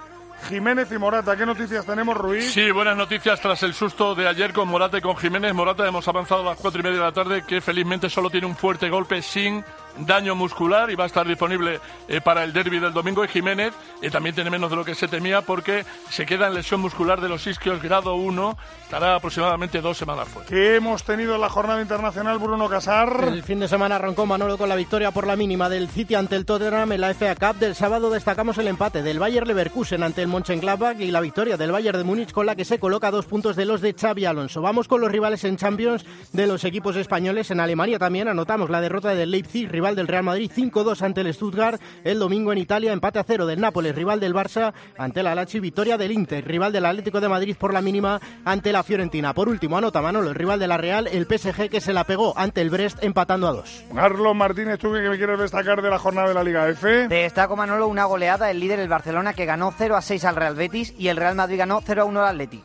Jiménez 0.47 0.91
y 0.91 0.97
Morata, 0.97 1.35
¿qué 1.35 1.45
noticias 1.45 1.85
tenemos, 1.85 2.15
Ruiz? 2.15 2.51
Sí, 2.51 2.69
buenas 2.69 2.95
noticias 2.95 3.41
tras 3.41 3.63
el 3.63 3.73
susto 3.73 4.13
de 4.13 4.27
ayer 4.27 4.53
con 4.53 4.67
Morata 4.67 4.97
y 4.97 5.01
con 5.01 5.17
Jiménez. 5.17 5.53
Morata 5.53 5.87
hemos 5.87 6.07
avanzado 6.07 6.41
a 6.41 6.51
las 6.51 6.59
cuatro 6.59 6.81
y 6.81 6.83
media 6.83 6.97
de 6.99 7.03
la 7.03 7.11
tarde, 7.11 7.43
que 7.47 7.61
felizmente 7.61 8.09
solo 8.09 8.29
tiene 8.29 8.45
un 8.45 8.55
fuerte 8.55 8.89
golpe 8.89 9.21
sin 9.21 9.63
daño 9.99 10.35
muscular 10.35 10.89
y 10.89 10.95
va 10.95 11.05
a 11.05 11.07
estar 11.07 11.27
disponible 11.27 11.79
eh, 12.07 12.21
para 12.21 12.43
el 12.43 12.53
derby 12.53 12.79
del 12.79 12.93
domingo. 12.93 13.23
Y 13.23 13.27
Jiménez 13.27 13.73
eh, 14.01 14.09
también 14.09 14.35
tiene 14.35 14.49
menos 14.49 14.69
de 14.69 14.75
lo 14.75 14.85
que 14.85 14.95
se 14.95 15.07
temía 15.07 15.41
porque 15.41 15.85
se 16.09 16.25
queda 16.25 16.47
en 16.47 16.53
lesión 16.53 16.81
muscular 16.81 17.21
de 17.21 17.29
los 17.29 17.45
isquios 17.47 17.81
grado 17.81 18.15
1. 18.15 18.57
Estará 18.83 19.15
aproximadamente 19.15 19.81
dos 19.81 19.97
semanas 19.97 20.27
fuera. 20.27 20.47
¿Qué 20.47 20.75
hemos 20.75 21.03
tenido 21.03 21.35
en 21.35 21.41
la 21.41 21.49
jornada 21.49 21.81
internacional, 21.81 22.37
Bruno 22.37 22.69
Casar? 22.69 23.25
El 23.27 23.43
fin 23.43 23.59
de 23.59 23.67
semana 23.67 23.95
arrancó 23.95 24.25
Manolo 24.25 24.57
con 24.57 24.69
la 24.69 24.75
victoria 24.75 25.11
por 25.11 25.27
la 25.27 25.35
mínima 25.35 25.69
del 25.69 25.89
City 25.89 26.15
ante 26.15 26.35
el 26.35 26.45
Tottenham 26.45 26.91
en 26.91 27.01
la 27.01 27.13
FA 27.13 27.35
Cup. 27.35 27.59
Del 27.59 27.75
sábado 27.75 28.09
destacamos 28.09 28.57
el 28.57 28.67
empate 28.67 29.01
del 29.01 29.19
Bayer 29.19 29.47
Leverkusen 29.47 30.03
ante 30.03 30.21
el 30.21 30.27
Mönchengladbach 30.27 30.99
y 30.99 31.11
la 31.11 31.21
victoria 31.21 31.57
del 31.57 31.71
Bayern 31.71 31.97
de 31.97 32.03
Múnich 32.03 32.31
con 32.31 32.45
la 32.45 32.55
que 32.55 32.65
se 32.65 32.79
coloca 32.79 33.11
dos 33.11 33.25
puntos 33.25 33.55
de 33.55 33.65
los 33.65 33.81
de 33.81 33.93
Xavi 33.93 34.25
Alonso. 34.25 34.61
Vamos 34.61 34.87
con 34.87 35.01
los 35.01 35.11
rivales 35.11 35.43
en 35.43 35.57
Champions 35.57 36.05
de 36.33 36.47
los 36.47 36.63
equipos 36.63 36.95
españoles. 36.95 37.51
En 37.51 37.59
Alemania 37.59 37.99
también 37.99 38.27
anotamos 38.27 38.69
la 38.69 38.81
derrota 38.81 39.15
del 39.15 39.31
Leipzig, 39.31 39.69
rival 39.69 39.84
del 39.93 40.07
Real 40.07 40.23
Madrid 40.23 40.49
5-2 40.49 41.01
ante 41.01 41.21
el 41.21 41.33
Stuttgart. 41.33 41.81
El 42.05 42.17
domingo 42.17 42.53
en 42.53 42.57
Italia 42.57 42.93
empate 42.93 43.19
a 43.19 43.23
cero 43.23 43.45
del 43.45 43.59
Nápoles, 43.59 43.93
rival 43.93 44.19
del 44.19 44.33
Barça 44.33 44.73
ante 44.97 45.21
la 45.21 45.35
Lazio. 45.35 45.61
Victoria 45.61 45.97
del 45.97 46.11
Inter, 46.11 46.45
rival 46.47 46.71
del 46.71 46.85
Atlético 46.85 47.19
de 47.19 47.27
Madrid 47.27 47.55
por 47.59 47.73
la 47.73 47.81
mínima 47.81 48.19
ante 48.45 48.71
la 48.71 48.83
Fiorentina. 48.83 49.33
Por 49.33 49.49
último, 49.49 49.77
anota 49.77 50.01
Manolo, 50.01 50.29
el 50.29 50.35
rival 50.35 50.59
de 50.59 50.67
la 50.67 50.77
Real, 50.77 51.07
el 51.07 51.25
PSG 51.25 51.69
que 51.69 51.81
se 51.81 51.91
la 51.93 52.05
pegó 52.05 52.33
ante 52.37 52.61
el 52.61 52.69
Brest 52.69 53.03
empatando 53.03 53.47
a 53.47 53.51
dos. 53.51 53.83
Carlos 53.93 54.35
Martínez, 54.35 54.79
¿tú 54.79 54.93
qué 54.93 55.09
me 55.09 55.17
quieres 55.17 55.37
destacar 55.39 55.81
de 55.81 55.89
la 55.89 55.99
jornada 55.99 56.29
de 56.29 56.33
la 56.33 56.43
Liga 56.43 56.69
F? 56.69 57.07
Destaco 57.07 57.55
Manolo 57.55 57.87
una 57.87 58.05
goleada, 58.05 58.49
el 58.49 58.59
líder 58.59 58.79
el 58.79 58.87
Barcelona 58.87 59.33
que 59.33 59.45
ganó 59.45 59.73
0 59.77 59.95
a 59.95 60.01
6 60.01 60.23
al 60.23 60.35
Real 60.35 60.55
Betis 60.55 60.93
y 60.97 61.09
el 61.09 61.17
Real 61.17 61.35
Madrid 61.35 61.57
ganó 61.57 61.81
0 61.85 62.01
a 62.01 62.05
1 62.05 62.19
al 62.21 62.27
Atleti. 62.27 62.63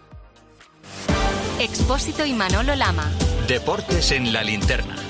Expósito 1.59 2.25
y 2.25 2.33
Manolo 2.33 2.75
Lama. 2.75 3.11
Deportes 3.47 4.13
en 4.13 4.33
la 4.33 4.43
linterna. 4.43 5.10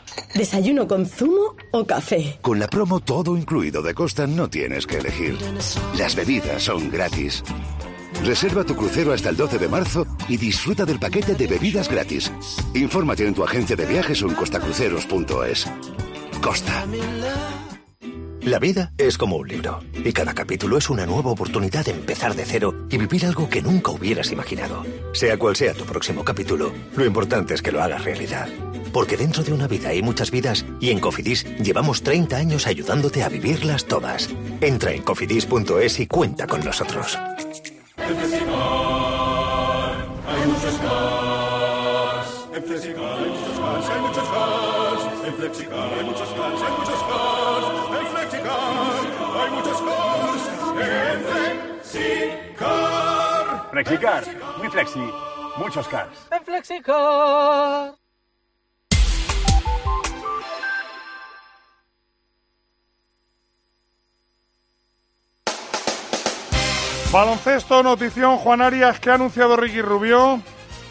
¿Desayuno 0.33 0.87
con 0.87 1.05
zumo 1.05 1.55
o 1.71 1.85
café? 1.85 2.39
Con 2.41 2.59
la 2.59 2.67
promo 2.67 2.99
todo 2.99 3.37
incluido 3.37 3.81
de 3.81 3.93
Costa 3.93 4.27
no 4.27 4.49
tienes 4.49 4.87
que 4.87 4.97
elegir. 4.97 5.37
Las 5.97 6.15
bebidas 6.15 6.63
son 6.63 6.89
gratis. 6.89 7.43
Reserva 8.23 8.63
tu 8.63 8.75
crucero 8.75 9.13
hasta 9.13 9.29
el 9.29 9.37
12 9.37 9.57
de 9.57 9.67
marzo 9.67 10.05
y 10.27 10.37
disfruta 10.37 10.85
del 10.85 10.99
paquete 10.99 11.33
de 11.35 11.47
bebidas 11.47 11.89
gratis. 11.89 12.31
Infórmate 12.73 13.25
en 13.25 13.33
tu 13.33 13.43
agencia 13.43 13.75
de 13.75 13.85
viajes 13.85 14.21
o 14.21 14.27
en 14.27 14.35
costacruceros.es. 14.35 15.67
Costa. 16.41 16.85
La 18.41 18.57
vida 18.57 18.91
es 18.97 19.19
como 19.19 19.37
un 19.37 19.47
libro 19.47 19.81
y 20.03 20.11
cada 20.13 20.33
capítulo 20.33 20.77
es 20.77 20.89
una 20.89 21.05
nueva 21.05 21.29
oportunidad 21.29 21.85
de 21.85 21.91
empezar 21.91 22.35
de 22.35 22.45
cero 22.45 22.87
y 22.89 22.97
vivir 22.97 23.25
algo 23.25 23.47
que 23.47 23.61
nunca 23.61 23.91
hubieras 23.91 24.31
imaginado. 24.31 24.83
Sea 25.13 25.37
cual 25.37 25.55
sea 25.55 25.73
tu 25.73 25.85
próximo 25.85 26.23
capítulo, 26.23 26.71
lo 26.95 27.05
importante 27.05 27.53
es 27.53 27.61
que 27.61 27.71
lo 27.71 27.83
hagas 27.83 28.03
realidad. 28.03 28.49
Porque 28.93 29.17
dentro 29.17 29.43
de 29.43 29.53
una 29.53 29.67
vida 29.67 29.89
hay 29.89 30.01
muchas 30.01 30.31
vidas 30.31 30.65
y 30.79 30.89
en 30.89 30.99
Cofidis 30.99 31.45
llevamos 31.57 32.03
30 32.03 32.35
años 32.35 32.67
ayudándote 32.67 33.23
a 33.23 33.29
vivirlas 33.29 33.85
todas. 33.85 34.29
Entra 34.59 34.91
en 34.91 35.03
cofidis.es 35.03 35.99
y 35.99 36.07
cuenta 36.07 36.47
con 36.47 36.63
nosotros. 36.63 37.17
En 42.53 42.63
Flexicar 42.63 43.19
hay 45.97 46.05
muchos 55.63 55.87
cars. 55.87 56.27
En 56.31 56.43
Flexicar 56.45 57.95
hay 57.95 58.00
Baloncesto, 67.11 67.83
notición, 67.83 68.37
Juan 68.37 68.61
Arias, 68.61 69.01
que 69.01 69.09
ha 69.09 69.15
anunciado 69.15 69.57
Ricky 69.57 69.81
Rubio. 69.81 70.41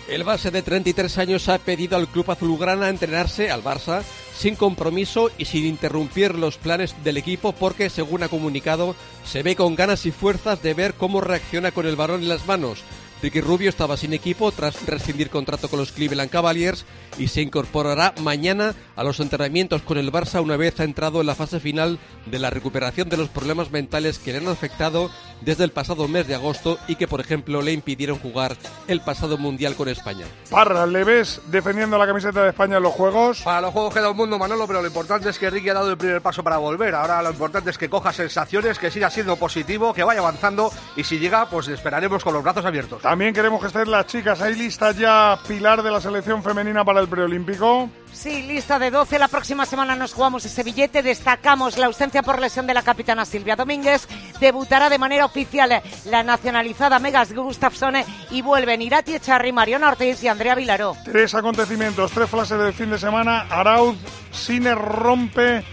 El 0.06 0.22
base 0.22 0.50
de 0.50 0.60
33 0.60 1.16
años 1.16 1.48
ha 1.48 1.56
pedido 1.56 1.96
al 1.96 2.08
club 2.08 2.30
azulgrana 2.30 2.90
entrenarse 2.90 3.50
al 3.50 3.64
Barça 3.64 4.02
sin 4.34 4.54
compromiso 4.54 5.30
y 5.38 5.46
sin 5.46 5.64
interrumpir 5.64 6.34
los 6.34 6.58
planes 6.58 6.94
del 7.04 7.16
equipo 7.16 7.52
porque, 7.52 7.88
según 7.88 8.22
ha 8.22 8.28
comunicado, 8.28 8.94
se 9.24 9.42
ve 9.42 9.56
con 9.56 9.76
ganas 9.76 10.04
y 10.04 10.10
fuerzas 10.10 10.62
de 10.62 10.74
ver 10.74 10.92
cómo 10.92 11.22
reacciona 11.22 11.72
con 11.72 11.86
el 11.86 11.96
balón 11.96 12.20
en 12.20 12.28
las 12.28 12.46
manos. 12.46 12.82
Ricky 13.22 13.42
Rubio 13.42 13.68
estaba 13.68 13.98
sin 13.98 14.14
equipo 14.14 14.50
tras 14.50 14.86
rescindir 14.86 15.28
contrato 15.28 15.68
con 15.68 15.78
los 15.78 15.92
Cleveland 15.92 16.30
Cavaliers 16.30 16.86
y 17.18 17.28
se 17.28 17.42
incorporará 17.42 18.14
mañana 18.22 18.74
a 18.96 19.04
los 19.04 19.20
entrenamientos 19.20 19.82
con 19.82 19.98
el 19.98 20.10
Barça 20.10 20.42
una 20.42 20.56
vez 20.56 20.80
ha 20.80 20.84
entrado 20.84 21.20
en 21.20 21.26
la 21.26 21.34
fase 21.34 21.60
final 21.60 21.98
de 22.26 22.38
la 22.38 22.48
recuperación 22.48 23.08
de 23.10 23.18
los 23.18 23.28
problemas 23.28 23.70
mentales 23.70 24.18
que 24.18 24.32
le 24.32 24.38
han 24.38 24.48
afectado 24.48 25.10
desde 25.42 25.64
el 25.64 25.72
pasado 25.72 26.08
mes 26.08 26.26
de 26.26 26.34
agosto 26.34 26.78
y 26.86 26.96
que, 26.96 27.08
por 27.08 27.20
ejemplo, 27.20 27.62
le 27.62 27.72
impidieron 27.72 28.18
jugar 28.18 28.56
el 28.88 29.00
pasado 29.00 29.38
Mundial 29.38 29.74
con 29.74 29.88
España. 29.88 30.26
Parra, 30.50 30.86
¿le 30.86 31.04
ves 31.04 31.40
defendiendo 31.46 31.98
la 31.98 32.06
camiseta 32.06 32.42
de 32.42 32.50
España 32.50 32.76
en 32.76 32.82
los 32.82 32.92
Juegos? 32.92 33.40
Para 33.42 33.60
los 33.60 33.72
Juegos 33.72 33.94
queda 33.94 34.10
un 34.10 34.16
mundo, 34.16 34.38
Manolo, 34.38 34.66
pero 34.66 34.80
lo 34.80 34.86
importante 34.86 35.30
es 35.30 35.38
que 35.38 35.50
Ricky 35.50 35.70
ha 35.70 35.74
dado 35.74 35.90
el 35.90 35.96
primer 35.96 36.20
paso 36.20 36.42
para 36.42 36.58
volver. 36.58 36.94
Ahora 36.94 37.22
lo 37.22 37.30
importante 37.30 37.70
es 37.70 37.78
que 37.78 37.88
coja 37.88 38.12
sensaciones, 38.12 38.78
que 38.78 38.90
siga 38.90 39.10
siendo 39.10 39.36
positivo, 39.36 39.94
que 39.94 40.04
vaya 40.04 40.20
avanzando 40.20 40.70
y 40.96 41.04
si 41.04 41.18
llega, 41.18 41.48
pues 41.48 41.68
esperaremos 41.68 42.22
con 42.22 42.34
los 42.34 42.42
brazos 42.42 42.64
abiertos. 42.64 43.02
También 43.10 43.34
queremos 43.34 43.60
que 43.60 43.66
estén 43.66 43.90
las 43.90 44.06
chicas. 44.06 44.40
¿Hay 44.40 44.54
lista 44.54 44.92
ya 44.92 45.36
Pilar 45.48 45.82
de 45.82 45.90
la 45.90 46.00
selección 46.00 46.44
femenina 46.44 46.84
para 46.84 47.00
el 47.00 47.08
preolímpico? 47.08 47.90
Sí, 48.12 48.42
lista 48.42 48.78
de 48.78 48.92
12. 48.92 49.18
La 49.18 49.26
próxima 49.26 49.66
semana 49.66 49.96
nos 49.96 50.12
jugamos 50.14 50.44
ese 50.44 50.62
billete. 50.62 51.02
Destacamos 51.02 51.76
la 51.76 51.86
ausencia 51.86 52.22
por 52.22 52.40
lesión 52.40 52.68
de 52.68 52.74
la 52.74 52.82
capitana 52.82 53.24
Silvia 53.24 53.56
Domínguez. 53.56 54.06
Debutará 54.38 54.88
de 54.88 54.98
manera 54.98 55.24
oficial 55.24 55.82
la 56.04 56.22
nacionalizada 56.22 57.00
Megas 57.00 57.32
Gustafsson 57.32 57.96
y 58.30 58.42
vuelven 58.42 58.80
Irati 58.80 59.16
Echarri, 59.16 59.50
Mariona 59.50 59.88
Ortiz 59.88 60.22
y 60.22 60.28
Andrea 60.28 60.54
Vilaró. 60.54 60.94
Tres 61.04 61.34
acontecimientos, 61.34 62.12
tres 62.12 62.30
frases 62.30 62.60
del 62.60 62.72
fin 62.72 62.90
de 62.90 62.98
semana. 63.00 63.40
Arauz, 63.50 63.96
Sine 64.30 64.76
rompe 64.76 65.64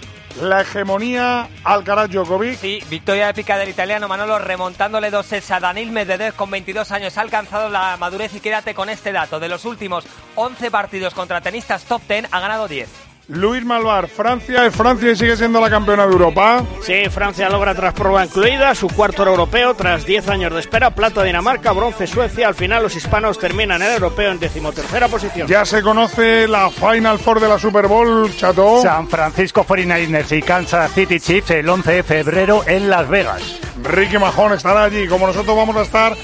la 0.41 0.62
hegemonía 0.62 1.50
Alcaraz 1.63 2.10
Djokovic. 2.10 2.60
Sí, 2.60 2.80
victoria 2.89 3.30
épica 3.30 3.58
del 3.58 3.69
italiano 3.69 4.08
Manolo 4.08 4.39
remontándole 4.39 5.10
dos 5.10 5.26
sets 5.26 5.52
a 5.52 5.60
Danil 5.60 5.91
Medvedev 5.91 6.36
con 6.36 6.52
22 6.52 6.91
años. 6.91 7.17
Ha 7.17 7.21
alcanzado 7.21 7.69
la 7.69 7.97
madurez 7.97 8.34
y 8.36 8.39
quédate 8.39 8.73
con 8.73 8.89
este 8.89 9.12
dato. 9.12 9.39
De 9.39 9.50
los 9.50 9.65
últimos 9.65 10.06
11 10.36 10.71
partidos 10.71 11.13
contra 11.13 11.41
tenistas 11.41 11.86
top 11.86 12.02
10 12.08 12.28
ha 12.32 12.39
ganado 12.39 12.67
10. 12.67 13.07
Luis 13.30 13.66
Malvar, 13.66 14.08
Francia 14.08 14.66
es 14.66 14.74
Francia 14.74 15.12
y 15.12 15.16
sigue 15.18 15.36
siendo 15.36 15.60
la 15.60 15.70
campeona 15.70 16.06
de 16.06 16.13
Europa. 16.13 16.63
Sí, 16.82 17.10
Francia 17.10 17.50
logra 17.50 17.76
tras 17.76 17.94
prueba 17.94 18.24
incluida 18.24 18.74
su 18.74 18.88
cuarto 18.88 19.28
europeo 19.28 19.74
tras 19.74 20.06
10 20.06 20.30
años 20.30 20.54
de 20.54 20.62
espera. 20.62 20.92
Plata 20.92 21.24
Dinamarca, 21.24 21.74
bronce 21.74 22.08
Suecia. 22.08 22.48
Al 22.48 22.56
final 22.56 22.84
los 22.84 22.96
hispanos 22.96 23.38
terminan 23.38 23.82
el 23.82 23.92
europeo 23.92 24.32
en 24.32 24.40
decimotercera 24.40 25.10
posición. 25.10 25.46
Ya 25.46 25.66
se 25.66 25.82
conoce 25.82 26.48
la 26.48 26.70
Final 26.70 27.20
Four 27.20 27.42
de 27.42 27.50
la 27.50 27.60
Super 27.60 27.88
Bowl, 27.88 28.34
Chato. 28.34 28.82
San 28.82 29.10
Francisco 29.10 29.66
49ers 29.66 30.38
y 30.38 30.42
Kansas 30.42 30.94
City 30.94 31.20
Chiefs 31.20 31.52
el 31.52 31.68
11 31.68 31.92
de 31.92 32.04
febrero 32.04 32.63
en 32.66 32.90
Las 32.90 33.10
Vegas. 33.10 33.60
Ricky 33.84 34.18
Majón 34.18 34.54
estará 34.54 34.84
allí, 34.84 35.06
como 35.08 35.28
nosotros 35.28 35.56
vamos 35.56 35.76
a 35.76 35.82
estar 35.82 36.16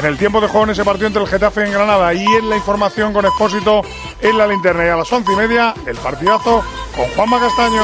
en 0.00 0.06
el 0.06 0.16
tiempo 0.16 0.40
de 0.40 0.48
juego 0.48 0.64
en 0.64 0.70
ese 0.70 0.84
partido 0.84 1.08
entre 1.08 1.22
el 1.22 1.28
Getafe 1.28 1.64
en 1.64 1.72
Granada 1.72 2.14
y 2.14 2.24
en 2.24 2.48
la 2.48 2.56
información 2.56 3.12
con 3.12 3.26
Expósito 3.26 3.82
en 4.20 4.38
la 4.38 4.46
linterna. 4.46 4.86
Y 4.86 4.88
a 4.88 4.96
las 4.96 5.12
once 5.12 5.30
y 5.30 5.36
media, 5.36 5.74
el 5.86 5.96
partidazo 5.96 6.64
con 6.96 7.06
Juanma 7.14 7.38
Castaño. 7.38 7.82